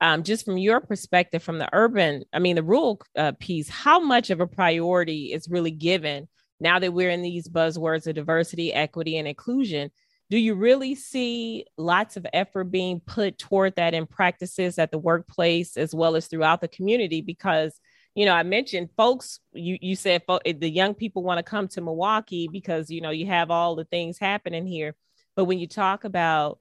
Um, 0.01 0.23
just 0.23 0.45
from 0.45 0.59
your 0.59 0.81
perspective, 0.81 1.43
from 1.43 1.59
the 1.59 1.69
urban, 1.73 2.25
I 2.33 2.39
mean, 2.39 2.57
the 2.57 2.63
rural 2.63 3.01
uh, 3.17 3.33
piece, 3.39 3.69
how 3.69 4.01
much 4.01 4.31
of 4.31 4.41
a 4.41 4.47
priority 4.47 5.33
is 5.33 5.49
really 5.49 5.71
given 5.71 6.29
now 6.61 6.79
that 6.79 6.93
we're 6.93 7.11
in 7.11 7.23
these 7.23 7.49
buzzwords 7.49 8.07
of 8.07 8.15
diversity, 8.15 8.73
equity, 8.73 9.17
and 9.17 9.27
inclusion? 9.29 9.91
Do 10.31 10.39
you 10.39 10.55
really 10.55 10.95
see 10.95 11.67
lots 11.77 12.17
of 12.17 12.27
effort 12.33 12.65
being 12.65 13.01
put 13.01 13.39
toward 13.39 13.77
that 13.77 13.95
in 13.95 14.07
practices 14.07 14.79
at 14.79 14.91
the 14.91 14.99
workplace 14.99 15.77
as 15.77 15.95
well 15.95 16.17
as 16.17 16.27
throughout 16.27 16.61
the 16.61 16.69
community? 16.69 17.21
Because 17.21 17.79
you 18.15 18.27
know, 18.27 18.33
I 18.33 18.45
mentioned 18.45 18.91
folks, 18.97 19.41
you, 19.53 19.77
you 19.81 19.97
said 19.97 20.23
the 20.45 20.71
young 20.71 20.95
people 20.95 21.25
want 21.25 21.39
to 21.39 21.43
come 21.43 21.67
to 21.69 21.81
Milwaukee 21.81 22.49
because, 22.51 22.89
you 22.89 23.01
know, 23.01 23.11
you 23.11 23.27
have 23.27 23.51
all 23.51 23.75
the 23.75 23.85
things 23.85 24.19
happening 24.19 24.67
here. 24.67 24.95
But 25.35 25.47
when 25.47 25.59
you 25.59 25.67
talk 25.67 26.05
about 26.05 26.61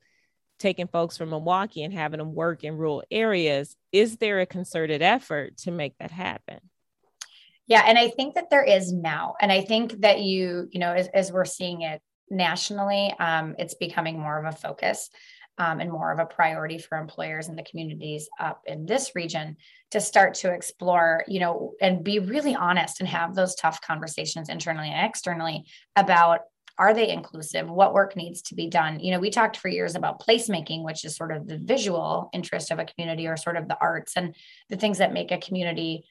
taking 0.64 0.88
folks 0.88 1.18
from 1.18 1.30
Milwaukee 1.30 1.84
and 1.84 1.94
having 1.94 2.18
them 2.18 2.34
work 2.34 2.64
in 2.64 2.78
rural 2.78 3.04
areas. 3.12 3.76
Is 3.92 4.18
there 4.18 4.40
a 4.40 4.46
concerted 4.46 5.02
effort 5.02 5.58
to 5.58 5.72
make 5.72 5.96
that 6.00 6.10
happen? 6.10 6.60
Yeah, 7.68 7.84
and 7.86 8.00
I 8.00 8.08
think 8.10 8.36
that 8.36 8.50
there 8.50 8.64
is 8.64 8.92
now, 8.92 9.36
and 9.40 9.52
I 9.52 9.62
think 9.62 10.02
that 10.02 10.22
you, 10.22 10.68
you 10.72 10.80
know, 10.80 10.94
as, 10.94 11.08
as 11.10 11.32
we're 11.32 11.46
seeing 11.46 11.82
it 11.82 12.02
nationally, 12.30 13.14
um, 13.20 13.56
it's 13.60 13.76
becoming 13.76 14.20
more 14.20 14.40
of 14.40 14.46
a 14.46 14.58
focus. 14.58 15.10
Um, 15.60 15.80
and 15.80 15.92
more 15.92 16.12
of 16.12 16.18
a 16.18 16.26
priority 16.26 16.80
for 16.80 16.98
employers 16.98 17.48
in 17.48 17.56
the 17.56 17.62
communities 17.62 18.28
up 18.40 18.64
in 18.66 18.88
this 18.88 19.12
region 19.14 19.58
to 19.92 20.02
start 20.02 20.34
to 20.34 20.52
explore, 20.52 21.24
you 21.28 21.40
know, 21.40 21.74
and 21.80 22.04
be 22.04 22.18
really 22.18 22.56
honest 22.56 23.00
and 23.00 23.08
have 23.08 23.36
those 23.36 23.54
tough 23.54 23.80
conversations 23.80 24.50
internally 24.50 24.90
and 24.90 25.06
externally 25.06 25.66
about 25.96 26.40
are 26.80 26.94
they 26.94 27.10
inclusive? 27.10 27.70
What 27.70 27.94
work 27.94 28.16
needs 28.16 28.42
to 28.44 28.56
be 28.56 28.68
done? 28.68 29.00
You 29.00 29.12
know 29.12 29.20
we 29.20 29.30
talked 29.30 29.58
for 29.58 29.68
years 29.68 29.96
about 29.96 30.22
placemaking 30.22 30.84
which 30.84 31.06
is 31.06 31.16
sort 31.16 31.32
of 31.32 31.48
the 31.48 31.58
visual 31.58 32.30
interest 32.34 32.72
of 32.72 32.80
a 32.80 32.86
community 32.86 33.28
or 33.28 33.38
sort 33.38 33.58
of 33.58 33.68
the 33.68 33.78
arts 33.80 34.14
and 34.16 34.36
the 34.70 34.78
things 34.78 34.98
that 34.98 35.14
make 35.14 35.32
a 35.32 35.38
community 35.38 36.06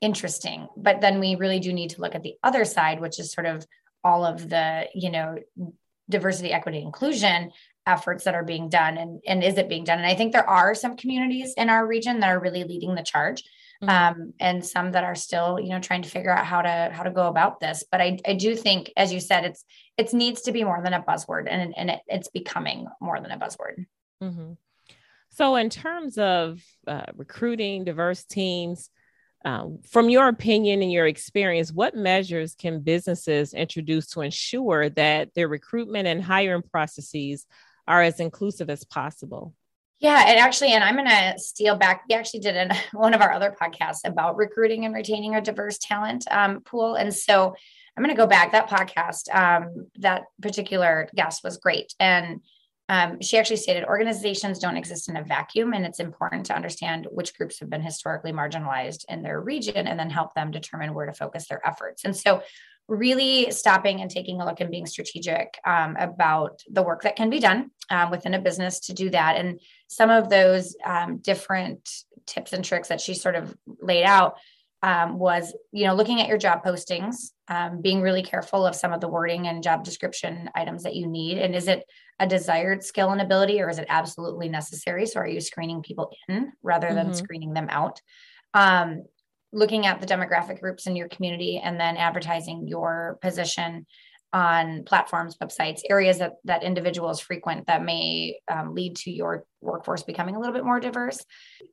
interesting. 0.00 0.68
But 0.76 1.00
then 1.00 1.20
we 1.20 1.36
really 1.36 1.60
do 1.60 1.72
need 1.72 1.90
to 1.90 2.00
look 2.00 2.14
at 2.14 2.22
the 2.22 2.34
other 2.42 2.64
side 2.64 3.00
which 3.00 3.18
is 3.18 3.32
sort 3.32 3.46
of 3.46 3.66
all 4.04 4.24
of 4.24 4.48
the 4.48 4.88
you 4.94 5.10
know 5.10 5.38
diversity 6.10 6.52
equity 6.52 6.82
inclusion 6.82 7.50
efforts 7.86 8.24
that 8.24 8.34
are 8.34 8.44
being 8.44 8.68
done 8.68 8.96
and, 8.96 9.20
and 9.26 9.42
is 9.42 9.56
it 9.56 9.68
being 9.68 9.84
done? 9.84 9.98
And 9.98 10.06
i 10.06 10.14
think 10.14 10.32
there 10.32 10.48
are 10.48 10.74
some 10.74 10.96
communities 10.96 11.54
in 11.56 11.68
our 11.68 11.86
region 11.86 12.20
that 12.20 12.28
are 12.28 12.40
really 12.40 12.64
leading 12.64 12.94
the 12.94 13.02
charge 13.02 13.42
mm-hmm. 13.82 13.88
um, 13.88 14.32
and 14.40 14.64
some 14.64 14.92
that 14.92 15.04
are 15.04 15.14
still 15.14 15.58
you 15.60 15.70
know 15.70 15.80
trying 15.80 16.02
to 16.02 16.08
figure 16.08 16.30
out 16.30 16.44
how 16.44 16.62
to 16.62 16.90
how 16.92 17.02
to 17.02 17.10
go 17.10 17.26
about 17.26 17.60
this 17.60 17.84
but 17.90 18.00
i, 18.00 18.18
I 18.26 18.34
do 18.34 18.54
think 18.54 18.92
as 18.96 19.12
you 19.12 19.20
said 19.20 19.44
it's 19.44 19.64
it 19.98 20.12
needs 20.12 20.42
to 20.42 20.52
be 20.52 20.64
more 20.64 20.80
than 20.82 20.92
a 20.92 21.02
buzzword 21.02 21.46
and, 21.50 21.74
and 21.76 21.90
it, 21.90 22.00
it's 22.06 22.28
becoming 22.28 22.86
more 23.00 23.20
than 23.20 23.30
a 23.30 23.38
buzzword 23.38 23.86
mm-hmm. 24.22 24.52
so 25.30 25.56
in 25.56 25.70
terms 25.70 26.18
of 26.18 26.60
uh, 26.86 27.06
recruiting 27.16 27.84
diverse 27.84 28.24
teams 28.24 28.90
uh, 29.44 29.64
from 29.90 30.08
your 30.08 30.28
opinion 30.28 30.82
and 30.82 30.92
your 30.92 31.06
experience, 31.06 31.72
what 31.72 31.96
measures 31.96 32.54
can 32.54 32.80
businesses 32.80 33.54
introduce 33.54 34.06
to 34.08 34.20
ensure 34.20 34.88
that 34.90 35.34
their 35.34 35.48
recruitment 35.48 36.06
and 36.06 36.22
hiring 36.22 36.62
processes 36.62 37.46
are 37.88 38.02
as 38.02 38.20
inclusive 38.20 38.70
as 38.70 38.84
possible? 38.84 39.52
Yeah, 40.02 40.24
and 40.26 40.36
actually, 40.40 40.72
and 40.72 40.82
I'm 40.82 40.96
going 40.96 41.08
to 41.08 41.38
steal 41.38 41.76
back. 41.76 42.02
We 42.08 42.16
actually 42.16 42.40
did 42.40 42.56
an, 42.56 42.72
one 42.92 43.14
of 43.14 43.20
our 43.20 43.32
other 43.32 43.54
podcasts 43.58 44.00
about 44.04 44.36
recruiting 44.36 44.84
and 44.84 44.92
retaining 44.92 45.36
a 45.36 45.40
diverse 45.40 45.78
talent 45.78 46.24
um, 46.30 46.60
pool, 46.60 46.96
and 46.96 47.14
so 47.14 47.54
I'm 47.96 48.02
going 48.02 48.14
to 48.14 48.20
go 48.20 48.26
back. 48.26 48.50
That 48.50 48.68
podcast, 48.68 49.32
um, 49.32 49.86
that 49.98 50.24
particular 50.42 51.08
guest 51.14 51.44
was 51.44 51.56
great, 51.58 51.94
and 52.00 52.40
um, 52.88 53.20
she 53.20 53.38
actually 53.38 53.58
stated 53.58 53.84
organizations 53.84 54.58
don't 54.58 54.76
exist 54.76 55.08
in 55.08 55.16
a 55.16 55.22
vacuum, 55.22 55.72
and 55.72 55.86
it's 55.86 56.00
important 56.00 56.46
to 56.46 56.56
understand 56.56 57.06
which 57.12 57.38
groups 57.38 57.60
have 57.60 57.70
been 57.70 57.80
historically 57.80 58.32
marginalized 58.32 59.04
in 59.08 59.22
their 59.22 59.40
region, 59.40 59.86
and 59.86 60.00
then 60.00 60.10
help 60.10 60.34
them 60.34 60.50
determine 60.50 60.94
where 60.94 61.06
to 61.06 61.12
focus 61.12 61.46
their 61.46 61.64
efforts. 61.64 62.04
And 62.04 62.16
so, 62.16 62.42
really 62.88 63.50
stopping 63.50 64.00
and 64.00 64.10
taking 64.10 64.40
a 64.40 64.44
look 64.44 64.60
and 64.60 64.70
being 64.70 64.86
strategic 64.86 65.58
um, 65.66 65.96
about 65.98 66.60
the 66.70 66.82
work 66.82 67.02
that 67.02 67.16
can 67.16 67.30
be 67.30 67.40
done 67.40 67.70
um, 67.90 68.10
within 68.10 68.34
a 68.34 68.40
business 68.40 68.80
to 68.80 68.92
do 68.92 69.10
that. 69.10 69.36
And 69.36 69.60
some 69.88 70.10
of 70.10 70.28
those 70.28 70.76
um, 70.84 71.18
different 71.18 71.88
tips 72.26 72.52
and 72.52 72.64
tricks 72.64 72.88
that 72.88 73.00
she 73.00 73.14
sort 73.14 73.34
of 73.34 73.54
laid 73.80 74.04
out 74.04 74.36
um, 74.82 75.18
was, 75.18 75.54
you 75.70 75.86
know, 75.86 75.94
looking 75.94 76.20
at 76.20 76.28
your 76.28 76.38
job 76.38 76.64
postings, 76.64 77.30
um, 77.48 77.80
being 77.80 78.00
really 78.00 78.22
careful 78.22 78.66
of 78.66 78.74
some 78.74 78.92
of 78.92 79.00
the 79.00 79.08
wording 79.08 79.46
and 79.46 79.62
job 79.62 79.84
description 79.84 80.50
items 80.56 80.82
that 80.82 80.96
you 80.96 81.06
need. 81.06 81.38
And 81.38 81.54
is 81.54 81.68
it 81.68 81.84
a 82.18 82.26
desired 82.26 82.82
skill 82.82 83.10
and 83.10 83.20
ability, 83.20 83.60
or 83.60 83.70
is 83.70 83.78
it 83.78 83.86
absolutely 83.88 84.48
necessary? 84.48 85.06
So, 85.06 85.20
are 85.20 85.26
you 85.26 85.40
screening 85.40 85.82
people 85.82 86.10
in 86.28 86.52
rather 86.62 86.92
than 86.92 87.06
mm-hmm. 87.06 87.14
screening 87.14 87.52
them 87.54 87.68
out? 87.70 88.00
Um, 88.54 89.04
looking 89.52 89.86
at 89.86 90.00
the 90.00 90.06
demographic 90.06 90.60
groups 90.60 90.86
in 90.86 90.96
your 90.96 91.08
community 91.08 91.60
and 91.62 91.78
then 91.78 91.96
advertising 91.96 92.66
your 92.66 93.18
position 93.20 93.86
on 94.32 94.82
platforms, 94.84 95.36
websites, 95.42 95.82
areas 95.90 96.18
that, 96.18 96.36
that 96.44 96.62
individuals 96.62 97.20
frequent 97.20 97.66
that 97.66 97.84
may 97.84 98.38
um, 98.50 98.74
lead 98.74 98.96
to 98.96 99.10
your 99.10 99.44
workforce 99.60 100.02
becoming 100.02 100.36
a 100.36 100.38
little 100.40 100.54
bit 100.54 100.64
more 100.64 100.80
diverse. 100.80 101.22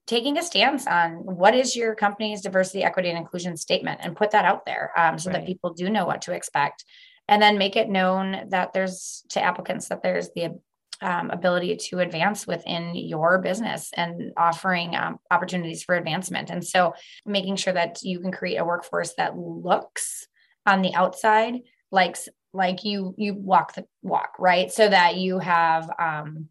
Taking 0.08 0.38
a 0.38 0.44
stance 0.44 0.86
on 0.86 1.12
what 1.14 1.56
is 1.56 1.76
your 1.76 1.96
company's 1.96 2.42
diversity, 2.42 2.84
equity, 2.84 3.10
and 3.10 3.18
inclusion 3.18 3.56
statement 3.56 4.02
and 4.04 4.16
put 4.16 4.32
that 4.32 4.44
out 4.44 4.66
there 4.66 4.92
um, 4.98 5.18
so 5.18 5.32
right. 5.32 5.40
that 5.40 5.48
people 5.48 5.74
do 5.74 5.90
know 5.90 6.06
what 6.06 6.22
to 6.24 6.34
expect. 6.34 6.84
And 7.30 7.42
then 7.42 7.58
make 7.58 7.76
it 7.76 7.90
known 7.90 8.50
that 8.50 8.74
there's 8.74 9.24
to 9.30 9.42
applicants 9.42 9.88
that 9.90 10.04
there's 10.04 10.30
the 10.36 10.60
um, 11.02 11.30
ability 11.30 11.78
to 11.78 12.00
advance 12.00 12.46
within 12.46 12.96
your 12.96 13.40
business 13.40 13.92
and 13.96 14.34
offering 14.38 14.96
um, 14.96 15.20
opportunities 15.32 15.84
for 15.84 15.96
advancement. 15.96 16.50
And 16.50 16.66
so 16.66 16.94
making 17.26 17.56
sure 17.56 17.74
that 17.74 18.02
you 18.04 18.20
can 18.20 18.32
create 18.32 18.58
a 18.58 18.66
workforce 18.66 19.14
that 19.16 19.38
looks 19.38 20.28
on 20.66 20.82
the 20.82 20.94
outside 20.94 21.62
like 21.92 22.18
like 22.54 22.84
you 22.84 23.14
you 23.18 23.34
walk 23.34 23.76
the 23.76 23.86
walk 24.02 24.34
right? 24.40 24.72
So 24.72 24.88
that 24.88 25.18
you 25.18 25.40
have 25.40 25.90
um, 26.00 26.50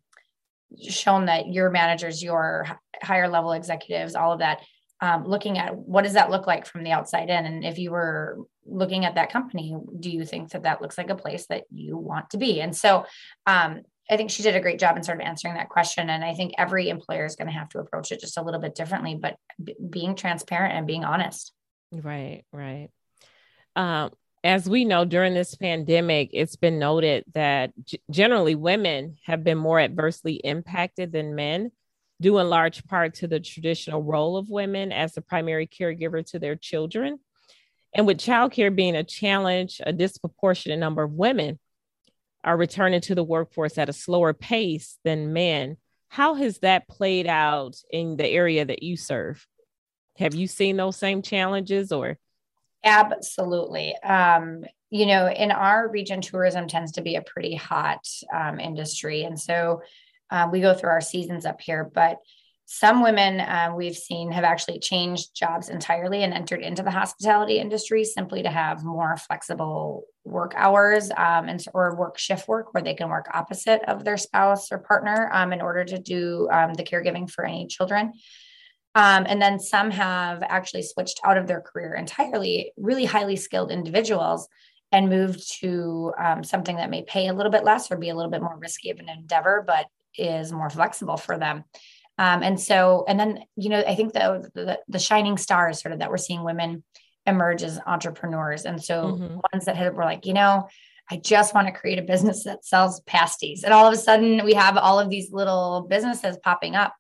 shown 0.89 1.27
that 1.27 1.53
your 1.53 1.71
managers 1.71 2.23
your 2.23 2.67
higher 3.03 3.29
level 3.29 3.53
executives 3.53 4.15
all 4.15 4.33
of 4.33 4.41
that 4.41 4.63
um, 5.01 5.25
looking 5.27 5.59
at 5.59 5.77
what 5.77 6.03
does 6.03 6.15
that 6.15 6.31
look 6.31 6.49
like 6.49 6.67
from 6.67 6.83
the 6.83 6.91
outside 6.91 7.31
in? 7.31 7.47
And 7.47 7.65
if 7.65 7.79
you 7.79 7.93
were 7.93 8.39
looking 8.67 9.05
at 9.05 9.15
that 9.15 9.33
company 9.33 9.77
do 10.01 10.11
you 10.11 10.25
think 10.25 10.51
that 10.51 10.65
that 10.65 10.83
looks 10.83 10.99
like 10.99 11.11
a 11.11 11.15
place 11.15 11.47
that 11.47 11.65
you 11.71 11.97
want 11.97 12.31
to 12.31 12.39
be? 12.39 12.61
And 12.61 12.77
so 12.77 13.07
um, 13.47 13.83
i 14.11 14.17
think 14.17 14.31
she 14.31 14.43
did 14.43 14.57
a 14.57 14.61
great 14.61 14.79
job 14.79 14.97
in 14.97 15.03
sort 15.03 15.21
of 15.21 15.27
answering 15.27 15.55
that 15.55 15.69
question 15.69 16.11
and 16.11 16.25
i 16.25 16.35
think 16.35 16.53
every 16.59 16.89
employer 16.89 17.25
is 17.25 17.37
going 17.37 17.49
to 17.49 17.53
have 17.53 17.69
to 17.69 17.79
approach 17.79 18.13
it 18.13 18.21
just 18.21 18.39
a 18.39 18.43
little 18.43 18.61
bit 18.61 18.75
differently 18.75 19.15
but 19.15 19.37
b- 19.63 19.77
being 19.91 20.15
transparent 20.15 20.75
and 20.75 20.87
being 20.87 21.05
honest 21.05 21.53
right 21.93 22.45
right 22.53 22.89
um, 23.77 24.11
as 24.45 24.69
we 24.69 24.85
know 24.85 25.05
during 25.05 25.35
this 25.35 25.55
pandemic, 25.55 26.31
it's 26.33 26.57
been 26.57 26.79
noted 26.79 27.25
that 27.35 27.73
g- 27.85 28.01
generally 28.11 28.55
women 28.55 29.17
have 29.25 29.43
been 29.43 29.59
more 29.59 29.81
adversely 29.81 30.35
impacted 30.35 31.13
than 31.13 31.35
men, 31.35 31.71
due 32.21 32.39
in 32.39 32.49
large 32.49 32.85
part 32.87 33.15
to 33.15 33.29
the 33.29 33.41
traditional 33.41 34.03
role 34.03 34.37
of 34.37 34.49
women 34.49 34.93
as 34.93 35.13
the 35.13 35.21
primary 35.21 35.67
caregiver 35.67 36.25
to 36.27 36.39
their 36.39 36.57
children. 36.57 37.19
And 37.95 38.07
with 38.07 38.19
childcare 38.19 38.75
being 38.75 38.97
a 38.97 39.05
challenge, 39.05 39.81
a 39.85 39.93
disproportionate 39.93 40.79
number 40.79 41.03
of 41.03 41.13
women 41.13 41.59
are 42.49 42.57
returning 42.57 43.03
to 43.03 43.15
the 43.15 43.23
workforce 43.23 43.77
at 43.77 43.91
a 43.91 43.93
slower 43.93 44.33
pace 44.33 44.97
than 45.05 45.35
men. 45.35 45.77
How 46.09 46.33
has 46.33 46.61
that 46.61 46.89
played 46.89 47.27
out 47.27 47.77
in 47.91 48.17
the 48.17 48.27
area 48.27 48.65
that 48.65 48.83
you 48.83 48.97
serve? 48.97 49.47
Have 50.17 50.35
you 50.35 50.47
seen 50.47 50.79
those 50.79 50.97
same 50.97 51.21
challenges 51.21 51.93
or? 51.93 52.17
Absolutely. 52.83 53.95
Um, 53.99 54.65
you 54.89 55.05
know, 55.05 55.29
in 55.29 55.51
our 55.51 55.91
region, 55.91 56.23
tourism 56.23 56.69
tends 56.69 56.93
to 56.93 57.03
be 57.03 57.17
a 57.17 57.23
pretty 57.23 57.55
hot 57.55 58.09
um, 58.35 58.59
industry. 58.59 59.25
And 59.25 59.39
so 59.39 59.83
uh, 60.31 60.49
we 60.51 60.63
go 60.63 60.73
through 60.73 60.89
our 60.89 61.03
seasons 61.03 61.45
up 61.45 61.61
here, 61.61 61.91
but 61.93 62.17
some 62.71 63.03
women 63.03 63.41
uh, 63.41 63.73
we've 63.75 63.97
seen 63.97 64.31
have 64.31 64.45
actually 64.45 64.79
changed 64.79 65.35
jobs 65.35 65.71
entirely 65.71 66.23
and 66.23 66.35
entered 66.35 66.61
into 66.61 66.83
the 66.83 66.91
hospitality 66.91 67.59
industry 67.59 68.05
simply 68.05 68.43
to 68.43 68.51
have 68.51 68.85
more 68.85 69.17
flexible 69.17 70.05
work 70.27 70.53
hours 70.55 71.11
um, 71.17 71.49
and 71.49 71.65
or 71.73 71.97
work 71.97 72.19
shift 72.19 72.47
work 72.47 72.75
where 72.75 72.83
they 72.83 72.93
can 72.93 73.09
work 73.09 73.27
opposite 73.33 73.81
of 73.89 74.05
their 74.05 74.19
spouse 74.19 74.71
or 74.71 74.77
partner 74.77 75.31
um, 75.33 75.55
in 75.55 75.63
order 75.63 75.83
to 75.83 75.99
do 75.99 76.47
um, 76.53 76.75
the 76.75 76.85
caregiving 76.85 77.29
for 77.31 77.47
any 77.47 77.67
children. 77.67 78.13
Um, 78.95 79.25
and 79.27 79.41
then 79.41 79.59
some 79.59 79.91
have 79.91 80.43
actually 80.43 80.83
switched 80.83 81.21
out 81.25 81.39
of 81.39 81.47
their 81.47 81.63
career 81.63 81.95
entirely, 81.95 82.73
really 82.77 83.07
highly 83.07 83.37
skilled 83.37 83.71
individuals, 83.71 84.47
and 84.93 85.09
moved 85.09 85.59
to 85.61 86.13
um, 86.23 86.45
something 86.45 86.77
that 86.77 86.91
may 86.91 87.03
pay 87.03 87.29
a 87.29 87.33
little 87.33 87.53
bit 87.53 87.65
less 87.65 87.91
or 87.91 87.97
be 87.97 88.11
a 88.11 88.15
little 88.15 88.31
bit 88.31 88.43
more 88.43 88.59
risky 88.59 88.91
of 88.91 88.99
an 88.99 89.09
endeavor, 89.09 89.65
but 89.67 89.87
is 90.19 90.53
more 90.53 90.69
flexible 90.69 91.17
for 91.17 91.39
them. 91.39 91.65
Um, 92.19 92.43
and 92.43 92.61
so, 92.61 93.05
and 93.09 93.19
then, 93.19 93.45
you 93.57 93.69
know, 93.69 93.81
I 93.87 93.95
think 93.95 94.13
the, 94.13 94.51
the, 94.55 94.79
the 94.89 94.99
shining 94.99 95.39
star 95.39 95.71
is 95.71 95.79
sort 95.79 95.93
of 95.93 96.01
that 96.01 96.11
we're 96.11 96.17
seeing 96.17 96.43
women 96.43 96.83
emerge 97.27 97.63
as 97.63 97.79
entrepreneurs. 97.87 98.65
And 98.65 98.83
so, 98.83 99.05
mm-hmm. 99.05 99.39
ones 99.53 99.67
that 99.67 99.77
had, 99.77 99.95
were 99.95 100.05
like, 100.05 100.27
you 100.27 100.35
know, 100.35 100.69
I 101.11 101.17
just 101.17 101.55
want 101.55 101.69
to 101.69 101.73
create 101.73 101.99
a 101.99 102.03
business 102.03 102.45
that 102.45 102.65
sells 102.65 103.01
pasties. 103.03 103.65
And 103.65 103.73
all 103.73 103.87
of 103.87 103.95
a 103.95 103.97
sudden, 103.97 104.45
we 104.45 104.55
have 104.55 104.77
all 104.77 104.99
of 104.99 105.09
these 105.09 105.33
little 105.33 105.87
businesses 105.89 106.37
popping 106.43 106.75
up 106.75 106.95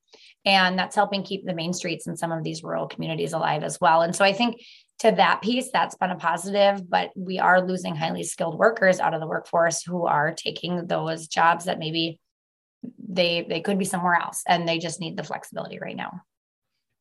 and 0.44 0.78
that's 0.78 0.96
helping 0.96 1.22
keep 1.22 1.44
the 1.44 1.54
main 1.54 1.72
streets 1.72 2.06
in 2.06 2.16
some 2.16 2.32
of 2.32 2.42
these 2.42 2.62
rural 2.62 2.86
communities 2.86 3.32
alive 3.32 3.62
as 3.62 3.78
well. 3.80 4.02
And 4.02 4.14
so 4.14 4.24
I 4.24 4.32
think 4.32 4.62
to 5.00 5.12
that 5.12 5.42
piece, 5.42 5.70
that's 5.72 5.96
been 5.96 6.10
a 6.10 6.16
positive, 6.16 6.88
but 6.88 7.10
we 7.16 7.38
are 7.38 7.60
losing 7.60 7.94
highly 7.94 8.24
skilled 8.24 8.58
workers 8.58 8.98
out 8.98 9.14
of 9.14 9.20
the 9.20 9.26
workforce 9.26 9.82
who 9.82 10.06
are 10.06 10.32
taking 10.32 10.86
those 10.86 11.28
jobs 11.28 11.66
that 11.66 11.78
maybe 11.78 12.18
they 13.08 13.46
they 13.48 13.60
could 13.60 13.78
be 13.78 13.84
somewhere 13.84 14.14
else 14.14 14.42
and 14.46 14.68
they 14.68 14.78
just 14.78 15.00
need 15.00 15.16
the 15.16 15.24
flexibility 15.24 15.78
right 15.78 15.96
now. 15.96 16.20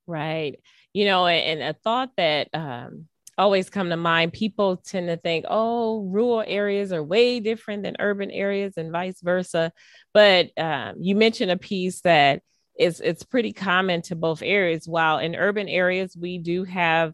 Right. 0.05 0.60
You 0.93 1.05
know, 1.05 1.27
and 1.27 1.62
a 1.62 1.74
thought 1.74 2.12
that 2.17 2.50
um 2.53 3.07
always 3.38 3.69
come 3.69 3.89
to 3.89 3.98
mind 3.98 4.34
people 4.34 4.77
tend 4.77 5.07
to 5.07 5.15
think 5.15 5.46
oh 5.48 6.01
rural 6.05 6.43
areas 6.48 6.91
are 6.91 7.03
way 7.03 7.39
different 7.39 7.84
than 7.84 7.96
urban 8.00 8.31
areas 8.31 8.74
and 8.77 8.91
vice 8.91 9.22
versa 9.22 9.72
but 10.12 10.50
um, 10.57 10.96
you 11.00 11.15
mentioned 11.15 11.51
a 11.51 11.57
piece 11.57 12.01
that 12.01 12.41
is 12.77 13.01
it's 13.01 13.24
pretty 13.24 13.53
common 13.53 14.01
to 14.03 14.15
both 14.15 14.41
areas. 14.41 14.88
While 14.88 15.19
in 15.19 15.36
urban 15.36 15.67
areas 15.67 16.15
we 16.19 16.38
do 16.38 16.63
have 16.63 17.13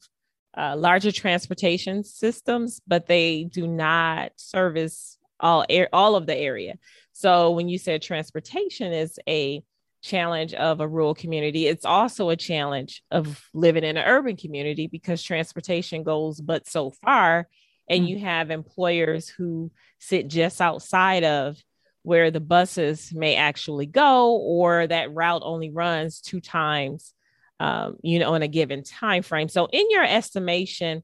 uh, 0.55 0.75
larger 0.77 1.12
transportation 1.12 2.03
systems, 2.03 2.82
but 2.86 3.08
they 3.08 3.46
do 3.46 3.65
not 3.65 4.32
service 4.36 5.17
all 5.40 5.66
air 5.70 5.90
all 5.94 6.16
of 6.16 6.25
the 6.25 6.36
area. 6.36 6.75
So 7.12 7.52
when 7.52 7.70
you 7.70 7.78
said 7.78 8.02
transportation 8.02 8.92
is 8.92 9.20
a 9.28 9.63
challenge 10.02 10.54
of 10.54 10.80
a 10.80 10.88
rural 10.88 11.16
community, 11.16 11.68
it's 11.68 11.86
also 11.86 12.30
a 12.30 12.36
challenge 12.36 13.04
of 13.12 13.44
living 13.54 13.84
in 13.84 13.98
an 13.98 14.06
urban 14.06 14.36
community 14.36 14.88
because 14.88 15.22
transportation 15.22 16.04
goes 16.04 16.42
but 16.42 16.68
so 16.68 16.92
far, 16.92 17.48
and 17.88 18.02
mm-hmm. 18.02 18.08
you 18.08 18.20
have 18.20 18.52
employers 18.52 19.30
who 19.30 19.72
sit 20.00 20.28
just 20.28 20.62
outside 20.62 21.24
of 21.24 21.58
where 22.04 22.32
the 22.32 22.42
buses 22.42 23.13
may 23.13 23.36
actually 23.36 23.86
go 23.86 24.36
or 24.36 24.86
that 24.86 25.13
route 25.13 25.42
only 25.44 25.72
runs 25.72 26.20
two 26.20 26.42
times 26.42 27.13
um, 27.60 27.96
you 28.04 28.20
know 28.20 28.36
in 28.36 28.44
a 28.44 28.48
given 28.48 28.84
time 28.84 29.24
frame 29.24 29.48
so 29.48 29.68
in 29.72 29.90
your 29.90 30.04
estimation 30.04 31.02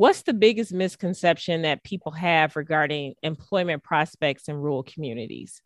what's 0.00 0.22
the 0.22 0.32
biggest 0.32 0.72
misconception 0.72 1.60
that 1.62 1.84
people 1.84 2.10
have 2.12 2.56
regarding 2.56 3.12
employment 3.22 3.82
prospects 3.82 4.48
in 4.48 4.56
rural 4.56 4.82
communities 4.82 5.60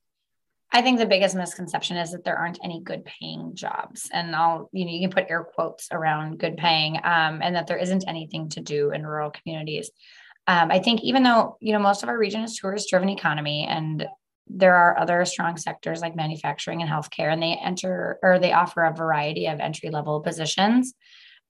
I 0.72 0.82
think 0.82 0.98
the 0.98 1.06
biggest 1.06 1.36
misconception 1.36 1.96
is 1.98 2.10
that 2.10 2.24
there 2.24 2.36
aren't 2.36 2.58
any 2.64 2.80
good 2.80 3.04
paying 3.04 3.54
jobs. 3.54 4.10
And 4.12 4.34
I'll, 4.34 4.68
you 4.72 4.84
know, 4.84 4.90
you 4.90 5.02
can 5.02 5.10
put 5.10 5.30
air 5.30 5.44
quotes 5.44 5.86
around 5.92 6.40
good 6.40 6.56
paying 6.56 6.96
um, 6.96 7.42
and 7.42 7.54
that 7.54 7.68
there 7.68 7.76
isn't 7.76 8.08
anything 8.08 8.48
to 8.48 8.60
do 8.60 8.90
in 8.90 9.06
rural 9.06 9.30
communities. 9.30 9.92
Um, 10.48 10.72
I 10.72 10.80
think 10.80 11.04
even 11.04 11.22
though, 11.22 11.58
you 11.60 11.72
know, 11.72 11.78
most 11.78 12.02
of 12.02 12.08
our 12.08 12.18
region 12.18 12.42
is 12.42 12.56
tourist 12.56 12.90
driven 12.90 13.08
economy 13.08 13.68
and 13.70 14.04
there 14.48 14.74
are 14.74 14.98
other 14.98 15.24
strong 15.24 15.56
sectors 15.58 16.00
like 16.00 16.16
manufacturing 16.16 16.82
and 16.82 16.90
healthcare, 16.90 17.32
and 17.32 17.40
they 17.40 17.58
enter 17.62 18.18
or 18.20 18.40
they 18.40 18.52
offer 18.52 18.82
a 18.82 18.92
variety 18.92 19.46
of 19.46 19.60
entry 19.60 19.90
level 19.90 20.20
positions. 20.20 20.92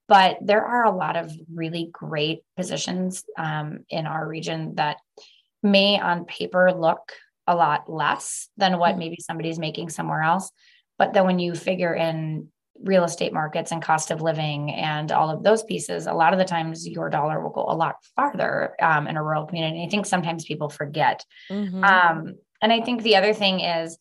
But 0.07 0.37
there 0.41 0.63
are 0.63 0.85
a 0.85 0.95
lot 0.95 1.15
of 1.15 1.31
really 1.53 1.89
great 1.91 2.41
positions 2.55 3.23
um, 3.37 3.85
in 3.89 4.05
our 4.05 4.27
region 4.27 4.75
that 4.75 4.97
may 5.63 5.99
on 5.99 6.25
paper 6.25 6.71
look 6.71 7.11
a 7.47 7.55
lot 7.55 7.91
less 7.91 8.49
than 8.57 8.77
what 8.77 8.91
mm-hmm. 8.91 8.99
maybe 8.99 9.17
somebody's 9.19 9.59
making 9.59 9.89
somewhere 9.89 10.21
else. 10.21 10.51
But 10.97 11.13
then 11.13 11.25
when 11.25 11.39
you 11.39 11.55
figure 11.55 11.93
in 11.93 12.49
real 12.81 13.03
estate 13.03 13.33
markets 13.33 13.71
and 13.71 13.81
cost 13.81 14.11
of 14.11 14.21
living 14.21 14.71
and 14.71 15.11
all 15.11 15.29
of 15.29 15.43
those 15.43 15.63
pieces, 15.63 16.07
a 16.07 16.13
lot 16.13 16.33
of 16.33 16.39
the 16.39 16.45
times 16.45 16.87
your 16.87 17.09
dollar 17.09 17.41
will 17.41 17.51
go 17.51 17.65
a 17.67 17.75
lot 17.75 17.95
farther 18.15 18.75
um, 18.81 19.07
in 19.07 19.17
a 19.17 19.23
rural 19.23 19.45
community. 19.45 19.83
I 19.85 19.89
think 19.89 20.05
sometimes 20.05 20.45
people 20.45 20.69
forget. 20.69 21.23
Mm-hmm. 21.49 21.83
Um, 21.83 22.35
and 22.61 22.73
I 22.73 22.81
think 22.81 23.01
the 23.01 23.15
other 23.15 23.33
thing 23.33 23.59
is, 23.61 23.97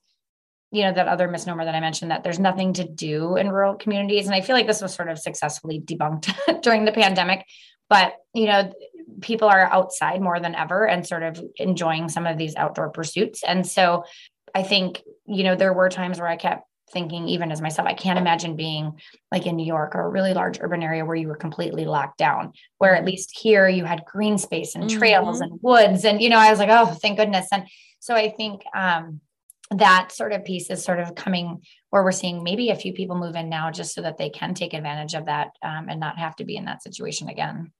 you 0.74 0.82
know, 0.82 0.92
that 0.92 1.06
other 1.06 1.28
misnomer 1.28 1.64
that 1.64 1.74
I 1.74 1.80
mentioned 1.80 2.10
that 2.10 2.24
there's 2.24 2.40
nothing 2.40 2.72
to 2.74 2.84
do 2.84 3.36
in 3.36 3.48
rural 3.48 3.76
communities. 3.76 4.26
And 4.26 4.34
I 4.34 4.40
feel 4.40 4.56
like 4.56 4.66
this 4.66 4.82
was 4.82 4.92
sort 4.92 5.08
of 5.08 5.20
successfully 5.20 5.80
debunked 5.80 6.34
during 6.62 6.84
the 6.84 6.92
pandemic. 6.92 7.46
But, 7.88 8.14
you 8.34 8.46
know, 8.46 8.72
people 9.20 9.48
are 9.48 9.72
outside 9.72 10.20
more 10.20 10.40
than 10.40 10.56
ever 10.56 10.86
and 10.88 11.06
sort 11.06 11.22
of 11.22 11.40
enjoying 11.56 12.08
some 12.08 12.26
of 12.26 12.38
these 12.38 12.56
outdoor 12.56 12.90
pursuits. 12.90 13.44
And 13.44 13.64
so 13.64 14.04
I 14.52 14.64
think, 14.64 15.02
you 15.26 15.44
know, 15.44 15.54
there 15.54 15.72
were 15.72 15.88
times 15.88 16.18
where 16.18 16.28
I 16.28 16.36
kept 16.36 16.64
thinking, 16.90 17.28
even 17.28 17.52
as 17.52 17.62
myself, 17.62 17.86
I 17.86 17.94
can't 17.94 18.18
imagine 18.18 18.56
being 18.56 18.98
like 19.30 19.46
in 19.46 19.54
New 19.54 19.66
York 19.66 19.94
or 19.94 20.02
a 20.02 20.08
really 20.08 20.34
large 20.34 20.58
urban 20.60 20.82
area 20.82 21.04
where 21.04 21.16
you 21.16 21.28
were 21.28 21.36
completely 21.36 21.84
locked 21.84 22.18
down, 22.18 22.52
where 22.78 22.96
at 22.96 23.04
least 23.04 23.38
here 23.38 23.68
you 23.68 23.84
had 23.84 24.04
green 24.04 24.38
space 24.38 24.74
and 24.74 24.90
trails 24.90 25.40
mm-hmm. 25.40 25.52
and 25.52 25.60
woods. 25.62 26.04
And, 26.04 26.20
you 26.20 26.30
know, 26.30 26.38
I 26.38 26.50
was 26.50 26.58
like, 26.58 26.70
oh, 26.70 26.86
thank 26.86 27.18
goodness. 27.18 27.46
And 27.52 27.68
so 28.00 28.14
I 28.16 28.30
think 28.30 28.62
um, 28.74 29.20
that 29.70 30.12
sort 30.12 30.32
of 30.32 30.44
piece 30.44 30.70
is 30.70 30.84
sort 30.84 31.00
of 31.00 31.14
coming 31.14 31.62
where 31.90 32.04
we're 32.04 32.12
seeing 32.12 32.42
maybe 32.42 32.70
a 32.70 32.76
few 32.76 32.92
people 32.92 33.16
move 33.16 33.34
in 33.34 33.48
now 33.48 33.70
just 33.70 33.94
so 33.94 34.02
that 34.02 34.18
they 34.18 34.30
can 34.30 34.54
take 34.54 34.74
advantage 34.74 35.14
of 35.14 35.26
that 35.26 35.50
um, 35.62 35.88
and 35.88 36.00
not 36.00 36.18
have 36.18 36.36
to 36.36 36.44
be 36.44 36.56
in 36.56 36.66
that 36.66 36.82
situation 36.82 37.28
again. 37.28 37.72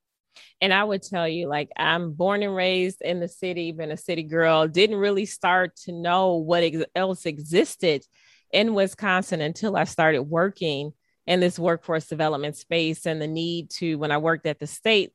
And 0.61 0.73
I 0.73 0.83
would 0.83 1.03
tell 1.03 1.29
you, 1.29 1.49
like, 1.49 1.71
I'm 1.77 2.13
born 2.13 2.43
and 2.43 2.55
raised 2.55 3.03
in 3.03 3.21
the 3.21 3.29
city, 3.29 3.71
been 3.73 3.91
a 3.91 3.97
city 3.97 4.23
girl, 4.23 4.67
didn't 4.67 4.97
really 4.97 5.27
start 5.27 5.77
to 5.85 5.93
know 5.93 6.37
what 6.37 6.63
ex- 6.63 6.85
else 6.95 7.27
existed 7.27 8.05
in 8.51 8.75
Wisconsin 8.75 9.41
until 9.41 9.77
I 9.77 9.85
started 9.85 10.23
working 10.23 10.93
in 11.27 11.41
this 11.41 11.59
workforce 11.59 12.07
development 12.07 12.57
space 12.57 13.07
and 13.07 13.21
the 13.21 13.27
need 13.27 13.71
to, 13.71 13.97
when 13.97 14.11
I 14.11 14.19
worked 14.19 14.47
at 14.47 14.59
the 14.59 14.67
state, 14.67 15.13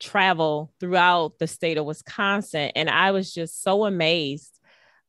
travel 0.00 0.72
throughout 0.80 1.38
the 1.38 1.46
state 1.46 1.78
of 1.78 1.84
Wisconsin. 1.84 2.72
And 2.74 2.90
I 2.90 3.12
was 3.12 3.32
just 3.32 3.62
so 3.62 3.84
amazed 3.84 4.58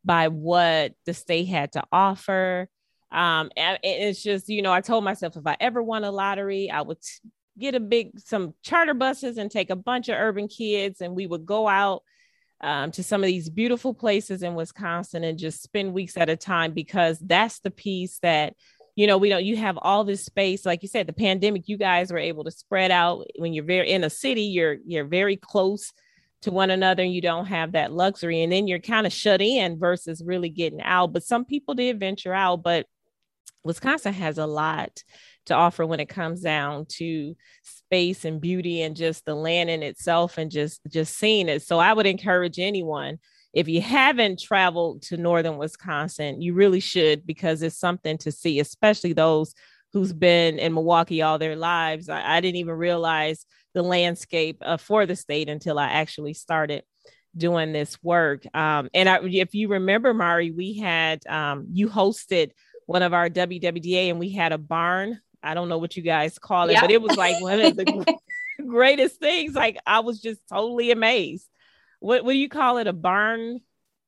by 0.05 0.27
what 0.27 0.93
the 1.05 1.13
state 1.13 1.45
had 1.47 1.73
to 1.73 1.83
offer. 1.91 2.67
Um, 3.11 3.51
and 3.55 3.77
it's 3.83 4.23
just, 4.23 4.49
you 4.49 4.61
know, 4.61 4.73
I 4.73 4.81
told 4.81 5.03
myself 5.03 5.37
if 5.37 5.45
I 5.45 5.55
ever 5.59 5.81
won 5.81 6.03
a 6.03 6.11
lottery, 6.11 6.71
I 6.71 6.81
would 6.81 6.97
get 7.57 7.75
a 7.75 7.79
big 7.79 8.19
some 8.19 8.53
charter 8.63 8.93
buses 8.93 9.37
and 9.37 9.51
take 9.51 9.69
a 9.69 9.75
bunch 9.75 10.09
of 10.09 10.15
urban 10.17 10.47
kids 10.47 11.01
and 11.01 11.15
we 11.15 11.27
would 11.27 11.45
go 11.45 11.67
out 11.67 12.03
um, 12.61 12.91
to 12.91 13.03
some 13.03 13.21
of 13.21 13.27
these 13.27 13.49
beautiful 13.49 13.93
places 13.93 14.41
in 14.41 14.55
wisconsin 14.55 15.23
and 15.23 15.37
just 15.37 15.61
spend 15.61 15.93
weeks 15.93 16.17
at 16.17 16.29
a 16.29 16.35
time 16.35 16.73
because 16.73 17.19
that's 17.19 17.59
the 17.59 17.69
piece 17.69 18.19
that 18.19 18.55
you 18.95 19.05
know 19.05 19.17
we 19.17 19.29
don't 19.29 19.45
you 19.45 19.57
have 19.57 19.77
all 19.81 20.03
this 20.03 20.25
space 20.25 20.65
like 20.65 20.81
you 20.81 20.89
said 20.89 21.05
the 21.05 21.13
pandemic 21.13 21.67
you 21.67 21.77
guys 21.77 22.11
were 22.11 22.17
able 22.17 22.43
to 22.43 22.51
spread 22.51 22.89
out 22.89 23.27
when 23.37 23.53
you're 23.53 23.63
very 23.63 23.91
in 23.91 24.03
a 24.03 24.09
city 24.09 24.43
you're 24.43 24.77
you're 24.85 25.05
very 25.05 25.35
close 25.35 25.91
to 26.43 26.51
one 26.51 26.69
another 26.69 27.03
and 27.03 27.13
you 27.13 27.21
don't 27.21 27.45
have 27.45 27.73
that 27.73 27.91
luxury 27.91 28.41
and 28.43 28.51
then 28.51 28.67
you're 28.67 28.79
kind 28.79 29.07
of 29.07 29.13
shut 29.13 29.41
in 29.41 29.77
versus 29.77 30.23
really 30.25 30.49
getting 30.49 30.81
out 30.81 31.13
but 31.13 31.23
some 31.23 31.45
people 31.45 31.73
did 31.73 31.99
venture 31.99 32.33
out 32.33 32.63
but 32.63 32.85
wisconsin 33.63 34.13
has 34.13 34.37
a 34.37 34.45
lot 34.45 35.03
to 35.45 35.53
offer 35.53 35.85
when 35.85 35.99
it 35.99 36.09
comes 36.09 36.41
down 36.41 36.85
to 36.87 37.35
space 37.63 38.25
and 38.25 38.39
beauty 38.39 38.81
and 38.81 38.95
just 38.95 39.25
the 39.25 39.35
land 39.35 39.69
in 39.69 39.83
itself 39.83 40.37
and 40.37 40.49
just 40.51 40.81
just 40.87 41.17
seeing 41.17 41.49
it. 41.49 41.61
So 41.61 41.79
I 41.79 41.93
would 41.93 42.05
encourage 42.05 42.59
anyone 42.59 43.19
if 43.53 43.67
you 43.67 43.81
haven't 43.81 44.39
traveled 44.39 45.03
to 45.03 45.17
northern 45.17 45.57
Wisconsin, 45.57 46.41
you 46.41 46.55
really 46.55 46.79
should 46.79 47.25
because 47.25 47.61
it's 47.61 47.77
something 47.77 48.17
to 48.19 48.31
see, 48.31 48.59
especially 48.59 49.13
those 49.13 49.53
who's 49.91 50.11
been 50.11 50.57
in 50.57 50.73
Milwaukee 50.73 51.21
all 51.21 51.37
their 51.37 51.55
lives. 51.55 52.09
I, 52.09 52.37
I 52.37 52.41
didn't 52.41 52.55
even 52.55 52.73
realize 52.73 53.45
the 53.73 53.83
landscape 53.83 54.57
uh, 54.61 54.77
for 54.77 55.05
the 55.05 55.15
state 55.15 55.49
until 55.49 55.79
I 55.79 55.87
actually 55.87 56.33
started 56.33 56.83
doing 57.35 57.73
this 57.73 58.01
work. 58.03 58.43
Um, 58.53 58.89
and 58.93 59.09
I, 59.09 59.19
if 59.23 59.55
you 59.55 59.69
remember, 59.69 60.13
Mari, 60.13 60.51
we 60.51 60.77
had 60.77 61.25
um, 61.27 61.67
you 61.71 61.89
hosted 61.89 62.51
one 62.85 63.01
of 63.01 63.13
our 63.13 63.29
WWDA, 63.29 64.09
and 64.09 64.19
we 64.19 64.31
had 64.31 64.51
a 64.51 64.57
barn 64.57 65.19
I 65.43 65.53
don't 65.53 65.69
know 65.69 65.77
what 65.77 65.97
you 65.97 66.03
guys 66.03 66.39
call 66.39 66.69
it, 66.69 66.77
but 66.79 66.89
it 66.89 67.01
was 67.01 67.17
like 67.17 67.39
one 67.41 67.59
of 67.59 67.75
the 67.75 68.17
greatest 68.65 69.19
things. 69.19 69.53
Like 69.53 69.77
I 69.85 69.99
was 69.99 70.21
just 70.21 70.39
totally 70.49 70.91
amazed. 70.91 71.47
What 71.99 72.23
what 72.23 72.31
do 72.31 72.37
you 72.37 72.49
call 72.49 72.77
it? 72.77 72.87
A 72.87 72.93
barn? 72.93 73.59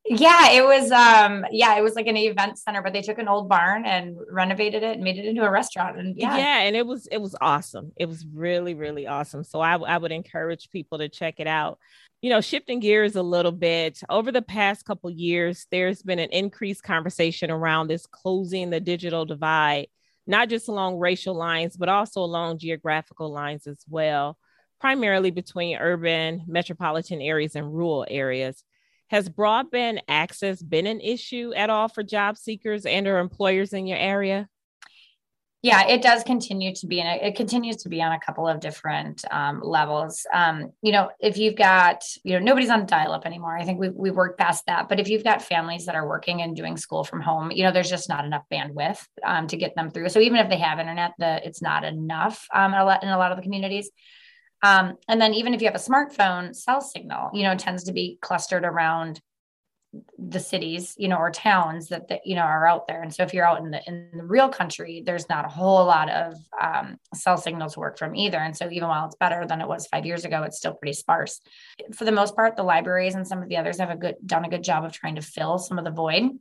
Yeah, 0.07 0.51
it 0.51 0.63
was 0.63 0.91
um 0.91 1.45
yeah, 1.51 1.77
it 1.77 1.81
was 1.81 1.95
like 1.95 2.07
an 2.07 2.17
event 2.17 2.59
center, 2.59 2.81
but 2.81 2.93
they 2.93 3.01
took 3.01 3.17
an 3.17 3.27
old 3.27 3.49
barn 3.49 3.85
and 3.85 4.15
renovated 4.29 4.83
it 4.83 4.95
and 4.95 5.03
made 5.03 5.17
it 5.17 5.25
into 5.25 5.43
a 5.43 5.49
restaurant. 5.49 5.97
And 5.97 6.15
yeah. 6.15 6.37
Yeah, 6.37 6.59
and 6.59 6.75
it 6.75 6.85
was 6.85 7.07
it 7.07 7.17
was 7.17 7.35
awesome. 7.41 7.91
It 7.97 8.05
was 8.07 8.25
really, 8.25 8.75
really 8.75 9.07
awesome. 9.07 9.43
So 9.43 9.61
I, 9.61 9.75
I 9.77 9.97
would 9.97 10.11
encourage 10.11 10.69
people 10.69 10.99
to 10.99 11.09
check 11.09 11.35
it 11.39 11.47
out. 11.47 11.79
You 12.21 12.29
know, 12.29 12.41
shifting 12.41 12.79
gears 12.79 13.15
a 13.15 13.21
little 13.23 13.51
bit, 13.51 13.99
over 14.09 14.31
the 14.31 14.41
past 14.41 14.85
couple 14.85 15.09
years, 15.09 15.67
there's 15.69 16.01
been 16.01 16.19
an 16.19 16.29
increased 16.31 16.83
conversation 16.83 17.51
around 17.51 17.87
this 17.87 18.05
closing 18.05 18.69
the 18.69 18.79
digital 18.79 19.25
divide 19.25 19.87
not 20.27 20.49
just 20.49 20.67
along 20.67 20.97
racial 20.97 21.35
lines, 21.35 21.77
but 21.77 21.89
also 21.89 22.21
along 22.21 22.59
geographical 22.59 23.31
lines 23.31 23.67
as 23.67 23.77
well, 23.87 24.37
primarily 24.79 25.31
between 25.31 25.77
urban, 25.77 26.43
metropolitan 26.47 27.21
areas, 27.21 27.55
and 27.55 27.73
rural 27.73 28.05
areas. 28.09 28.63
Has 29.07 29.29
broadband 29.29 29.99
access 30.07 30.61
been 30.61 30.87
an 30.87 30.99
issue 30.99 31.53
at 31.55 31.69
all 31.69 31.87
for 31.87 32.03
job 32.03 32.37
seekers 32.37 32.85
and 32.85 33.07
or 33.07 33.19
employers 33.19 33.73
in 33.73 33.87
your 33.87 33.97
area? 33.97 34.49
yeah 35.65 35.87
it 35.87 36.03
does 36.03 36.21
continue 36.23 36.71
to 36.75 36.85
be 36.85 37.01
and 37.01 37.19
it 37.23 37.35
continues 37.35 37.77
to 37.77 37.89
be 37.89 37.99
on 37.99 38.11
a 38.11 38.19
couple 38.19 38.47
of 38.47 38.59
different 38.59 39.25
um, 39.31 39.59
levels. 39.63 40.23
Um, 40.31 40.71
you 40.83 40.91
know 40.91 41.09
if 41.19 41.39
you've 41.39 41.55
got 41.55 42.03
you 42.23 42.33
know 42.33 42.39
nobody's 42.39 42.69
on 42.69 42.85
dial 42.85 43.13
up 43.13 43.25
anymore. 43.25 43.57
I 43.57 43.65
think 43.65 43.79
we, 43.79 43.89
we 43.89 44.11
worked 44.11 44.37
past 44.37 44.63
that. 44.67 44.87
But 44.87 44.99
if 44.99 45.09
you've 45.09 45.23
got 45.23 45.41
families 45.41 45.87
that 45.87 45.95
are 45.95 46.07
working 46.07 46.43
and 46.43 46.55
doing 46.55 46.77
school 46.77 47.03
from 47.03 47.19
home 47.19 47.49
you 47.49 47.63
know 47.63 47.71
there's 47.71 47.89
just 47.89 48.09
not 48.09 48.25
enough 48.25 48.43
bandwidth 48.53 49.03
um, 49.23 49.47
to 49.47 49.57
get 49.57 49.75
them 49.75 49.89
through. 49.89 50.09
So 50.09 50.19
even 50.19 50.37
if 50.37 50.49
they 50.49 50.59
have 50.59 50.77
internet 50.77 51.13
the 51.17 51.45
it's 51.45 51.63
not 51.63 51.83
enough 51.83 52.45
um, 52.53 52.75
a 52.75 52.85
lot, 52.85 53.01
in 53.01 53.09
a 53.09 53.17
lot 53.17 53.31
of 53.31 53.37
the 53.37 53.43
communities 53.43 53.89
um, 54.65 54.97
and 55.07 55.21
then 55.21 55.33
even 55.33 55.53
if 55.53 55.61
you 55.61 55.67
have 55.67 55.75
a 55.75 55.79
smartphone 55.79 56.55
cell 56.55 56.81
signal 56.81 57.29
you 57.33 57.43
know 57.43 57.55
tends 57.55 57.83
to 57.83 57.93
be 57.93 58.17
clustered 58.21 58.65
around 58.65 59.21
the 60.17 60.39
cities, 60.39 60.95
you 60.97 61.07
know, 61.07 61.17
or 61.17 61.31
towns 61.31 61.89
that, 61.89 62.07
that 62.09 62.25
you 62.25 62.35
know 62.35 62.41
are 62.41 62.67
out 62.67 62.87
there. 62.87 63.01
And 63.01 63.13
so 63.13 63.23
if 63.23 63.33
you're 63.33 63.45
out 63.45 63.59
in 63.59 63.71
the 63.71 63.81
in 63.87 64.09
the 64.13 64.23
real 64.23 64.49
country, 64.49 65.03
there's 65.05 65.29
not 65.29 65.45
a 65.45 65.49
whole 65.49 65.85
lot 65.85 66.09
of 66.09 66.35
um, 66.61 66.97
cell 67.13 67.37
signal 67.37 67.69
to 67.69 67.79
work 67.79 67.97
from 67.97 68.15
either. 68.15 68.37
And 68.37 68.55
so 68.55 68.69
even 68.69 68.87
while 68.87 69.05
it's 69.05 69.15
better 69.15 69.45
than 69.45 69.61
it 69.61 69.67
was 69.67 69.87
five 69.87 70.05
years 70.05 70.25
ago, 70.25 70.43
it's 70.43 70.57
still 70.57 70.73
pretty 70.73 70.93
sparse. 70.93 71.41
For 71.93 72.05
the 72.05 72.11
most 72.11 72.35
part, 72.35 72.55
the 72.55 72.63
libraries 72.63 73.15
and 73.15 73.27
some 73.27 73.41
of 73.41 73.49
the 73.49 73.57
others 73.57 73.79
have 73.79 73.89
a 73.89 73.95
good 73.95 74.15
done 74.25 74.45
a 74.45 74.49
good 74.49 74.63
job 74.63 74.83
of 74.85 74.91
trying 74.91 75.15
to 75.15 75.21
fill 75.21 75.57
some 75.57 75.77
of 75.77 75.85
the 75.85 75.91
void. 75.91 76.31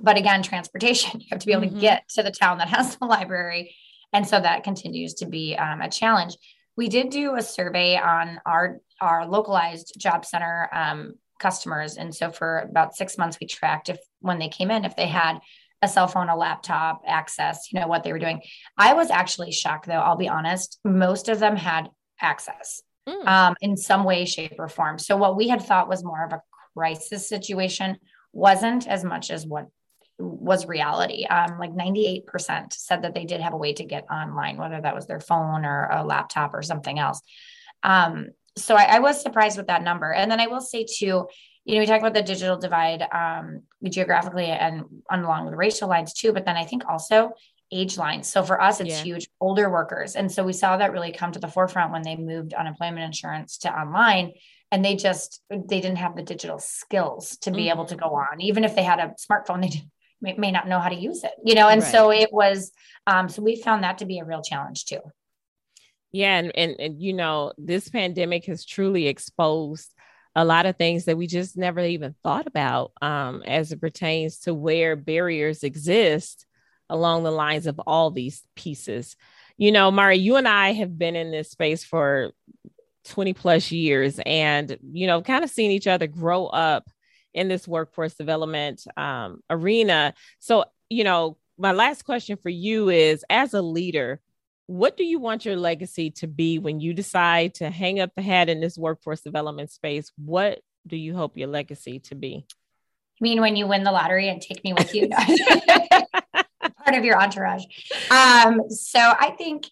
But 0.00 0.16
again, 0.16 0.42
transportation, 0.42 1.20
you 1.20 1.26
have 1.30 1.40
to 1.40 1.46
be 1.46 1.52
able 1.52 1.64
mm-hmm. 1.64 1.76
to 1.76 1.80
get 1.80 2.08
to 2.10 2.22
the 2.22 2.30
town 2.30 2.58
that 2.58 2.68
has 2.68 2.96
the 2.96 3.06
library. 3.06 3.74
And 4.12 4.26
so 4.26 4.40
that 4.40 4.64
continues 4.64 5.14
to 5.14 5.26
be 5.26 5.56
um, 5.56 5.80
a 5.80 5.90
challenge. 5.90 6.36
We 6.76 6.88
did 6.88 7.10
do 7.10 7.36
a 7.36 7.42
survey 7.42 7.96
on 7.96 8.40
our 8.46 8.78
our 9.00 9.26
localized 9.26 9.94
job 9.98 10.24
center 10.24 10.68
um, 10.72 11.14
customers. 11.38 11.96
And 11.96 12.14
so 12.14 12.30
for 12.30 12.58
about 12.58 12.94
six 12.94 13.18
months, 13.18 13.38
we 13.40 13.46
tracked 13.46 13.88
if 13.88 13.98
when 14.20 14.38
they 14.38 14.48
came 14.48 14.70
in, 14.70 14.84
if 14.84 14.96
they 14.96 15.06
had 15.06 15.38
a 15.82 15.88
cell 15.88 16.08
phone, 16.08 16.28
a 16.28 16.36
laptop, 16.36 17.02
access, 17.06 17.70
you 17.72 17.78
know, 17.78 17.86
what 17.86 18.02
they 18.02 18.12
were 18.12 18.18
doing. 18.18 18.40
I 18.78 18.94
was 18.94 19.10
actually 19.10 19.52
shocked 19.52 19.86
though, 19.86 19.94
I'll 19.94 20.16
be 20.16 20.28
honest. 20.28 20.78
Most 20.84 21.28
of 21.28 21.38
them 21.38 21.56
had 21.56 21.90
access 22.20 22.82
mm. 23.06 23.26
um, 23.26 23.54
in 23.60 23.76
some 23.76 24.04
way, 24.04 24.24
shape, 24.24 24.54
or 24.58 24.68
form. 24.68 24.98
So 24.98 25.16
what 25.16 25.36
we 25.36 25.48
had 25.48 25.62
thought 25.62 25.88
was 25.88 26.04
more 26.04 26.24
of 26.24 26.32
a 26.32 26.42
crisis 26.74 27.28
situation 27.28 27.98
wasn't 28.32 28.86
as 28.86 29.04
much 29.04 29.30
as 29.30 29.46
what 29.46 29.66
was 30.18 30.66
reality. 30.66 31.24
Um, 31.24 31.58
like 31.58 31.72
98% 31.72 32.72
said 32.72 33.02
that 33.02 33.14
they 33.14 33.24
did 33.24 33.40
have 33.40 33.52
a 33.52 33.58
way 33.58 33.72
to 33.74 33.84
get 33.84 34.10
online, 34.10 34.56
whether 34.56 34.80
that 34.80 34.94
was 34.94 35.06
their 35.06 35.20
phone 35.20 35.64
or 35.64 35.88
a 35.90 36.04
laptop 36.04 36.54
or 36.54 36.62
something 36.62 36.98
else. 36.98 37.20
Um, 37.82 38.28
so 38.56 38.74
I, 38.74 38.84
I, 38.84 38.98
was 39.00 39.20
surprised 39.20 39.58
with 39.58 39.66
that 39.66 39.82
number. 39.82 40.10
And 40.10 40.30
then 40.30 40.40
I 40.40 40.46
will 40.46 40.62
say 40.62 40.84
too, 40.84 41.28
you 41.64 41.74
know, 41.74 41.80
we 41.80 41.86
talk 41.86 42.00
about 42.00 42.14
the 42.14 42.22
digital 42.22 42.56
divide 42.56 43.02
um, 43.12 43.62
geographically 43.86 44.46
and, 44.46 44.84
along 45.10 45.44
with 45.44 45.54
racial 45.54 45.88
lines 45.88 46.14
too, 46.14 46.32
but 46.32 46.46
then 46.46 46.56
I 46.56 46.64
think 46.64 46.88
also 46.88 47.32
age 47.70 47.98
lines. 47.98 48.28
So 48.28 48.42
for 48.42 48.60
us, 48.60 48.80
it's 48.80 48.90
yeah. 48.90 49.02
huge 49.02 49.28
older 49.40 49.68
workers. 49.68 50.16
And 50.16 50.32
so 50.32 50.42
we 50.42 50.54
saw 50.54 50.78
that 50.78 50.92
really 50.92 51.12
come 51.12 51.32
to 51.32 51.38
the 51.38 51.48
forefront 51.48 51.92
when 51.92 52.02
they 52.02 52.16
moved 52.16 52.54
unemployment 52.54 53.04
insurance 53.04 53.58
to 53.58 53.78
online 53.78 54.32
and 54.72 54.84
they 54.84 54.96
just 54.96 55.42
they 55.50 55.80
didn't 55.80 55.98
have 55.98 56.16
the 56.16 56.22
digital 56.22 56.58
skills 56.58 57.36
to 57.38 57.50
be 57.50 57.58
mm-hmm. 57.58 57.70
able 57.70 57.84
to 57.86 57.96
go 57.96 58.08
on 58.08 58.40
even 58.40 58.64
if 58.64 58.74
they 58.74 58.82
had 58.82 58.98
a 58.98 59.14
smartphone 59.14 59.62
they 59.62 59.68
may, 60.26 60.34
may 60.36 60.50
not 60.50 60.68
know 60.68 60.78
how 60.78 60.90
to 60.90 60.94
use 60.94 61.24
it 61.24 61.32
you 61.44 61.54
know 61.54 61.68
and 61.68 61.82
right. 61.82 61.90
so 61.90 62.10
it 62.10 62.32
was 62.32 62.72
um, 63.06 63.28
so 63.28 63.40
we 63.40 63.56
found 63.56 63.84
that 63.84 63.98
to 63.98 64.04
be 64.04 64.18
a 64.18 64.24
real 64.24 64.42
challenge 64.42 64.84
too 64.84 65.00
yeah, 66.16 66.38
and, 66.38 66.52
and 66.56 66.76
and 66.78 67.02
you 67.02 67.12
know, 67.12 67.52
this 67.58 67.90
pandemic 67.90 68.46
has 68.46 68.64
truly 68.64 69.06
exposed 69.06 69.92
a 70.34 70.46
lot 70.46 70.64
of 70.64 70.76
things 70.76 71.04
that 71.04 71.18
we 71.18 71.26
just 71.26 71.58
never 71.58 71.80
even 71.80 72.14
thought 72.22 72.46
about 72.46 72.92
um, 73.02 73.42
as 73.46 73.70
it 73.70 73.82
pertains 73.82 74.38
to 74.40 74.54
where 74.54 74.96
barriers 74.96 75.62
exist 75.62 76.46
along 76.88 77.22
the 77.22 77.30
lines 77.30 77.66
of 77.66 77.78
all 77.80 78.10
these 78.10 78.42
pieces. 78.54 79.14
You 79.58 79.72
know, 79.72 79.90
Mari, 79.90 80.16
you 80.16 80.36
and 80.36 80.48
I 80.48 80.72
have 80.72 80.98
been 80.98 81.16
in 81.16 81.32
this 81.32 81.50
space 81.50 81.84
for 81.84 82.32
20 83.06 83.34
plus 83.34 83.70
years 83.70 84.18
and, 84.24 84.78
you 84.92 85.06
know, 85.06 85.20
kind 85.20 85.44
of 85.44 85.50
seen 85.50 85.70
each 85.70 85.86
other 85.86 86.06
grow 86.06 86.46
up 86.46 86.88
in 87.36 87.48
this 87.48 87.68
workforce 87.68 88.14
development 88.14 88.84
um, 88.96 89.40
arena. 89.48 90.14
So, 90.40 90.64
you 90.88 91.04
know, 91.04 91.36
my 91.58 91.72
last 91.72 92.04
question 92.04 92.38
for 92.38 92.48
you 92.48 92.88
is 92.88 93.24
as 93.30 93.54
a 93.54 93.62
leader, 93.62 94.20
what 94.66 94.96
do 94.96 95.04
you 95.04 95.20
want 95.20 95.44
your 95.44 95.56
legacy 95.56 96.10
to 96.12 96.26
be 96.26 96.58
when 96.58 96.80
you 96.80 96.92
decide 96.92 97.54
to 97.54 97.70
hang 97.70 98.00
up 98.00 98.10
the 98.16 98.22
hat 98.22 98.48
in 98.48 98.60
this 98.60 98.76
workforce 98.76 99.20
development 99.20 99.70
space? 99.70 100.10
What 100.16 100.60
do 100.86 100.96
you 100.96 101.14
hope 101.14 101.36
your 101.36 101.48
legacy 101.48 102.00
to 102.00 102.14
be? 102.14 102.46
I 102.48 103.20
mean 103.20 103.40
when 103.40 103.54
you 103.54 103.66
win 103.66 103.84
the 103.84 103.92
lottery 103.92 104.28
and 104.28 104.40
take 104.40 104.64
me 104.64 104.72
with 104.72 104.94
you? 104.94 105.08
Part 106.84 106.96
of 106.96 107.04
your 107.04 107.20
entourage. 107.20 107.64
Um, 108.10 108.62
so 108.70 108.98
I 108.98 109.34
think, 109.38 109.66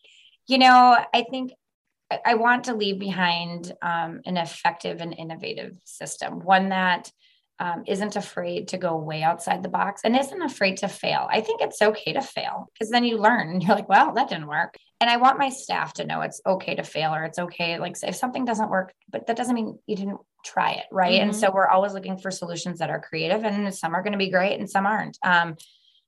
you 0.46 0.58
know, 0.58 0.98
I 1.14 1.24
think 1.30 1.52
I 2.24 2.34
want 2.34 2.64
to 2.64 2.74
leave 2.74 2.98
behind 2.98 3.72
um, 3.80 4.20
an 4.26 4.36
effective 4.36 5.00
and 5.00 5.14
innovative 5.16 5.76
system, 5.84 6.40
one 6.40 6.68
that 6.68 7.10
um, 7.60 7.84
isn't 7.86 8.16
afraid 8.16 8.68
to 8.68 8.78
go 8.78 8.96
way 8.96 9.22
outside 9.22 9.62
the 9.62 9.68
box 9.68 10.02
and 10.04 10.16
isn't 10.16 10.42
afraid 10.42 10.78
to 10.78 10.88
fail. 10.88 11.28
I 11.30 11.40
think 11.40 11.60
it's 11.60 11.80
okay 11.80 12.12
to 12.14 12.20
fail 12.20 12.70
because 12.72 12.90
then 12.90 13.04
you 13.04 13.18
learn 13.18 13.48
and 13.48 13.62
you're 13.66 13.76
like, 13.76 13.88
well, 13.88 14.12
that 14.14 14.28
didn't 14.28 14.48
work. 14.48 14.76
And 15.00 15.08
I 15.08 15.18
want 15.18 15.38
my 15.38 15.50
staff 15.50 15.94
to 15.94 16.06
know 16.06 16.22
it's 16.22 16.40
okay 16.46 16.74
to 16.74 16.82
fail 16.82 17.14
or 17.14 17.24
it's 17.24 17.38
okay. 17.38 17.78
Like 17.78 17.96
if 18.02 18.16
something 18.16 18.44
doesn't 18.44 18.70
work, 18.70 18.92
but 19.10 19.26
that 19.26 19.36
doesn't 19.36 19.54
mean 19.54 19.78
you 19.86 19.96
didn't 19.96 20.18
try 20.44 20.72
it. 20.72 20.86
Right. 20.90 21.14
Mm-hmm. 21.20 21.30
And 21.30 21.36
so 21.36 21.52
we're 21.52 21.68
always 21.68 21.92
looking 21.92 22.16
for 22.16 22.30
solutions 22.30 22.80
that 22.80 22.90
are 22.90 23.00
creative 23.00 23.44
and 23.44 23.72
some 23.74 23.94
are 23.94 24.02
going 24.02 24.12
to 24.12 24.18
be 24.18 24.30
great 24.30 24.58
and 24.58 24.68
some 24.68 24.86
aren't. 24.86 25.18
Um, 25.22 25.56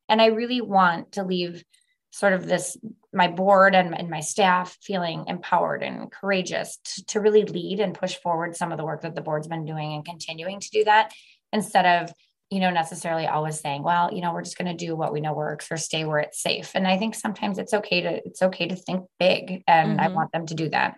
and 0.08 0.20
I 0.20 0.26
really 0.26 0.60
want 0.60 1.12
to 1.12 1.24
leave 1.24 1.64
sort 2.10 2.32
of 2.32 2.46
this 2.46 2.76
my 3.12 3.28
board 3.28 3.74
and, 3.74 3.98
and 3.98 4.08
my 4.08 4.20
staff 4.20 4.76
feeling 4.80 5.24
empowered 5.26 5.82
and 5.82 6.10
courageous 6.10 6.78
to, 6.84 7.04
to 7.06 7.20
really 7.20 7.44
lead 7.44 7.80
and 7.80 7.94
push 7.94 8.16
forward 8.16 8.56
some 8.56 8.72
of 8.72 8.78
the 8.78 8.84
work 8.84 9.02
that 9.02 9.14
the 9.14 9.20
board's 9.20 9.48
been 9.48 9.64
doing 9.64 9.94
and 9.94 10.04
continuing 10.04 10.60
to 10.60 10.70
do 10.70 10.84
that 10.84 11.12
instead 11.56 11.86
of 11.86 12.12
you 12.50 12.60
know 12.60 12.70
necessarily 12.70 13.26
always 13.26 13.58
saying 13.58 13.82
well 13.82 14.12
you 14.12 14.20
know 14.20 14.32
we're 14.32 14.42
just 14.42 14.56
going 14.56 14.70
to 14.70 14.86
do 14.86 14.94
what 14.94 15.12
we 15.12 15.20
know 15.20 15.32
works 15.32 15.66
or 15.70 15.76
stay 15.76 16.04
where 16.04 16.20
it's 16.20 16.40
safe 16.40 16.70
and 16.74 16.86
i 16.86 16.96
think 16.96 17.14
sometimes 17.14 17.58
it's 17.58 17.74
okay 17.74 18.00
to 18.00 18.24
it's 18.24 18.42
okay 18.42 18.68
to 18.68 18.76
think 18.76 19.04
big 19.18 19.64
and 19.66 19.98
mm-hmm. 19.98 20.00
i 20.00 20.08
want 20.08 20.30
them 20.30 20.46
to 20.46 20.54
do 20.54 20.68
that 20.68 20.94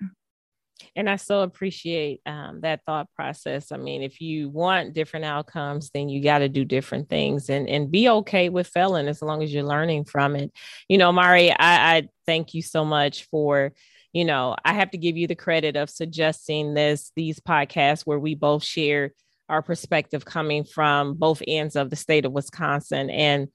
and 0.95 1.09
I 1.09 1.17
so 1.17 1.43
appreciate 1.43 2.21
um, 2.27 2.61
that 2.63 2.81
thought 2.85 3.09
process. 3.15 3.73
I 3.73 3.77
mean, 3.77 4.03
if 4.03 4.21
you 4.21 4.49
want 4.49 4.95
different 4.95 5.27
outcomes, 5.27 5.91
then 5.91 6.09
you 6.09 6.23
got 6.23 6.39
to 6.39 6.49
do 6.49 6.65
different 6.65 7.09
things 7.09 7.49
and, 7.49 7.69
and 7.69 7.91
be 7.91 8.09
okay 8.09 8.49
with 8.49 8.69
failing 8.69 9.09
as 9.09 9.23
long 9.23 9.43
as 9.43 9.53
you're 9.53 9.65
learning 9.65 10.05
from 10.05 10.37
it. 10.37 10.53
You 10.89 10.99
know, 10.99 11.13
Mari, 11.13 11.51
I, 11.51 11.57
I 11.97 12.09
thank 12.27 12.55
you 12.55 12.63
so 12.63 12.85
much 12.85 13.25
for, 13.25 13.73
you 14.13 14.25
know, 14.25 14.57
I 14.65 14.75
have 14.75 14.91
to 14.93 14.99
give 14.99 15.17
you 15.17 15.27
the 15.27 15.35
credit 15.35 15.77
of 15.77 15.91
suggesting 15.91 16.75
this, 16.75 17.13
these 17.17 17.41
podcasts 17.41 18.03
where 18.03 18.19
we 18.19 18.35
both 18.35 18.65
share 18.65 19.13
our 19.49 19.63
perspective 19.63 20.25
coming 20.25 20.65
from 20.65 21.15
both 21.15 21.43
ends 21.47 21.77
of 21.77 21.91
the 21.91 21.97
state 21.97 22.25
of 22.25 22.33
Wisconsin. 22.33 23.11
And 23.11 23.49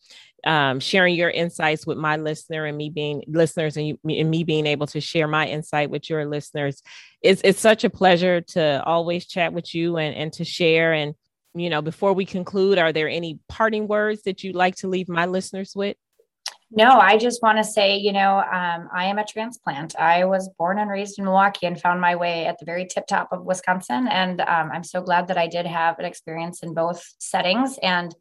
um, 0.45 0.79
sharing 0.79 1.15
your 1.15 1.29
insights 1.29 1.87
with 1.87 1.97
my 1.97 2.17
listener 2.17 2.65
and 2.65 2.77
me 2.77 2.89
being 2.89 3.23
listeners 3.27 3.77
and, 3.77 3.87
you, 3.87 3.99
and 4.09 4.29
me 4.29 4.43
being 4.43 4.65
able 4.65 4.87
to 4.87 4.99
share 4.99 5.27
my 5.27 5.47
insight 5.47 5.89
with 5.89 6.09
your 6.09 6.25
listeners. 6.25 6.81
It's, 7.21 7.41
it's 7.43 7.59
such 7.59 7.83
a 7.85 7.89
pleasure 7.89 8.41
to 8.41 8.83
always 8.83 9.25
chat 9.25 9.53
with 9.53 9.73
you 9.73 9.97
and, 9.97 10.13
and 10.15 10.33
to 10.33 10.43
share. 10.43 10.91
And, 10.91 11.15
you 11.55 11.69
know, 11.69 11.81
before 11.81 12.11
we 12.11 12.25
conclude, 12.25 12.77
are 12.77 12.91
there 12.91 13.07
any 13.07 13.39
parting 13.47 13.87
words 13.87 14.23
that 14.23 14.43
you'd 14.43 14.55
like 14.55 14.75
to 14.77 14.89
leave 14.89 15.07
my 15.07 15.27
listeners 15.27 15.73
with? 15.75 15.95
No, 16.75 16.99
I 16.99 17.17
just 17.17 17.43
want 17.43 17.59
to 17.59 17.63
say, 17.63 17.97
you 17.97 18.11
know, 18.11 18.37
um, 18.39 18.89
I 18.91 19.05
am 19.05 19.19
a 19.19 19.25
transplant. 19.25 19.95
I 19.95 20.25
was 20.25 20.49
born 20.57 20.79
and 20.79 20.89
raised 20.89 21.19
in 21.19 21.25
Milwaukee 21.25 21.67
and 21.67 21.79
found 21.79 22.01
my 22.01 22.15
way 22.15 22.47
at 22.47 22.57
the 22.57 22.65
very 22.65 22.87
tip 22.87 23.05
top 23.05 23.31
of 23.31 23.43
Wisconsin. 23.43 24.07
And 24.07 24.41
um, 24.41 24.71
I'm 24.73 24.83
so 24.83 24.99
glad 24.99 25.27
that 25.27 25.37
I 25.37 25.47
did 25.47 25.67
have 25.67 25.99
an 25.99 26.05
experience 26.05 26.63
in 26.63 26.73
both 26.73 27.03
settings. 27.19 27.77
And 27.83 28.15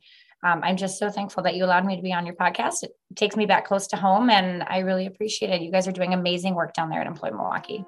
um, 0.45 0.61
I'm 0.63 0.77
just 0.77 0.99
so 0.99 1.09
thankful 1.09 1.43
that 1.45 1.55
you 1.55 1.65
allowed 1.65 1.87
me 1.87 1.97
to 1.97 2.03
be 2.03 2.13
on 2.13 2.27
your 2.27 2.35
podcast. 2.35 2.83
It 2.83 2.93
takes 3.15 3.37
me 3.37 3.47
back 3.47 3.65
close 3.65 3.87
to 3.89 3.97
home, 3.97 4.29
and 4.29 4.65
I 4.65 4.79
really 4.81 5.07
appreciate 5.07 5.51
it. 5.51 5.63
You 5.63 5.71
guys 5.71 5.87
are 5.87 5.93
doing 5.93 6.13
amazing 6.13 6.55
work 6.55 6.75
down 6.75 6.91
there 6.91 7.01
at 7.01 7.07
Employ 7.07 7.31
Milwaukee. 7.31 7.85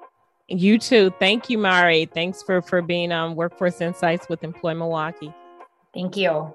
You 0.47 0.79
too. 0.79 1.13
Thank 1.19 1.49
you, 1.49 1.57
Mari. 1.57 2.05
Thanks 2.05 2.41
for 2.41 2.61
for 2.61 2.81
being 2.81 3.11
on 3.11 3.35
Workforce 3.35 3.81
Insights 3.81 4.29
with 4.29 4.43
Employ 4.43 4.73
Milwaukee. 4.73 5.33
Thank 5.93 6.15
you. 6.15 6.53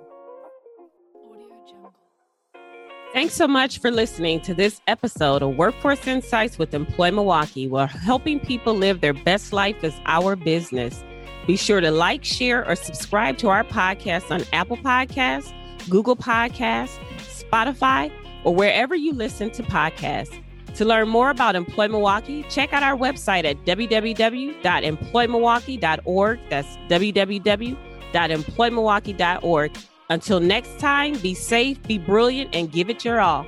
Thanks 3.12 3.35
so 3.35 3.49
much 3.49 3.81
for 3.81 3.90
listening 3.90 4.40
to 4.42 4.55
this 4.55 4.81
episode 4.87 5.42
of 5.42 5.57
Workforce 5.57 6.07
Insights 6.07 6.59
with 6.59 6.73
Employ 6.73 7.11
Milwaukee, 7.11 7.66
where 7.66 7.88
helping 7.88 8.38
people 8.38 8.73
live 8.73 9.01
their 9.01 9.14
best 9.14 9.53
life 9.53 9.83
is 9.83 9.94
our 10.07 10.37
business. 10.37 11.03
Be 11.44 11.57
sure 11.57 11.81
to 11.81 11.90
like, 11.90 12.25
share, 12.25 12.64
or 12.68 12.77
subscribe 12.77 13.37
to 13.38 13.49
our 13.49 13.64
podcast 13.64 14.31
on 14.31 14.44
Apple 14.53 14.77
Podcasts 14.77 15.53
Google 15.88 16.14
Podcasts, 16.14 17.01
Spotify, 17.18 18.12
or 18.44 18.55
wherever 18.55 18.94
you 18.94 19.12
listen 19.12 19.51
to 19.53 19.62
podcasts. 19.64 20.40
To 20.77 20.85
learn 20.85 21.09
more 21.09 21.31
about 21.31 21.57
Employ 21.57 21.88
Milwaukee, 21.88 22.44
check 22.49 22.73
out 22.73 22.85
our 22.85 22.96
website 22.96 23.44
at 23.44 23.57
www.employmilwaukee.org. 23.64 26.40
That's 26.49 26.77
www.employmilwaukee.org. 26.88 29.77
Until 30.11 30.40
next 30.40 30.79
time, 30.81 31.14
be 31.18 31.35
safe, 31.35 31.81
be 31.85 31.96
brilliant, 31.96 32.53
and 32.53 32.70
give 32.70 32.90
it 32.90 33.05
your 33.05 33.20
all. 33.20 33.46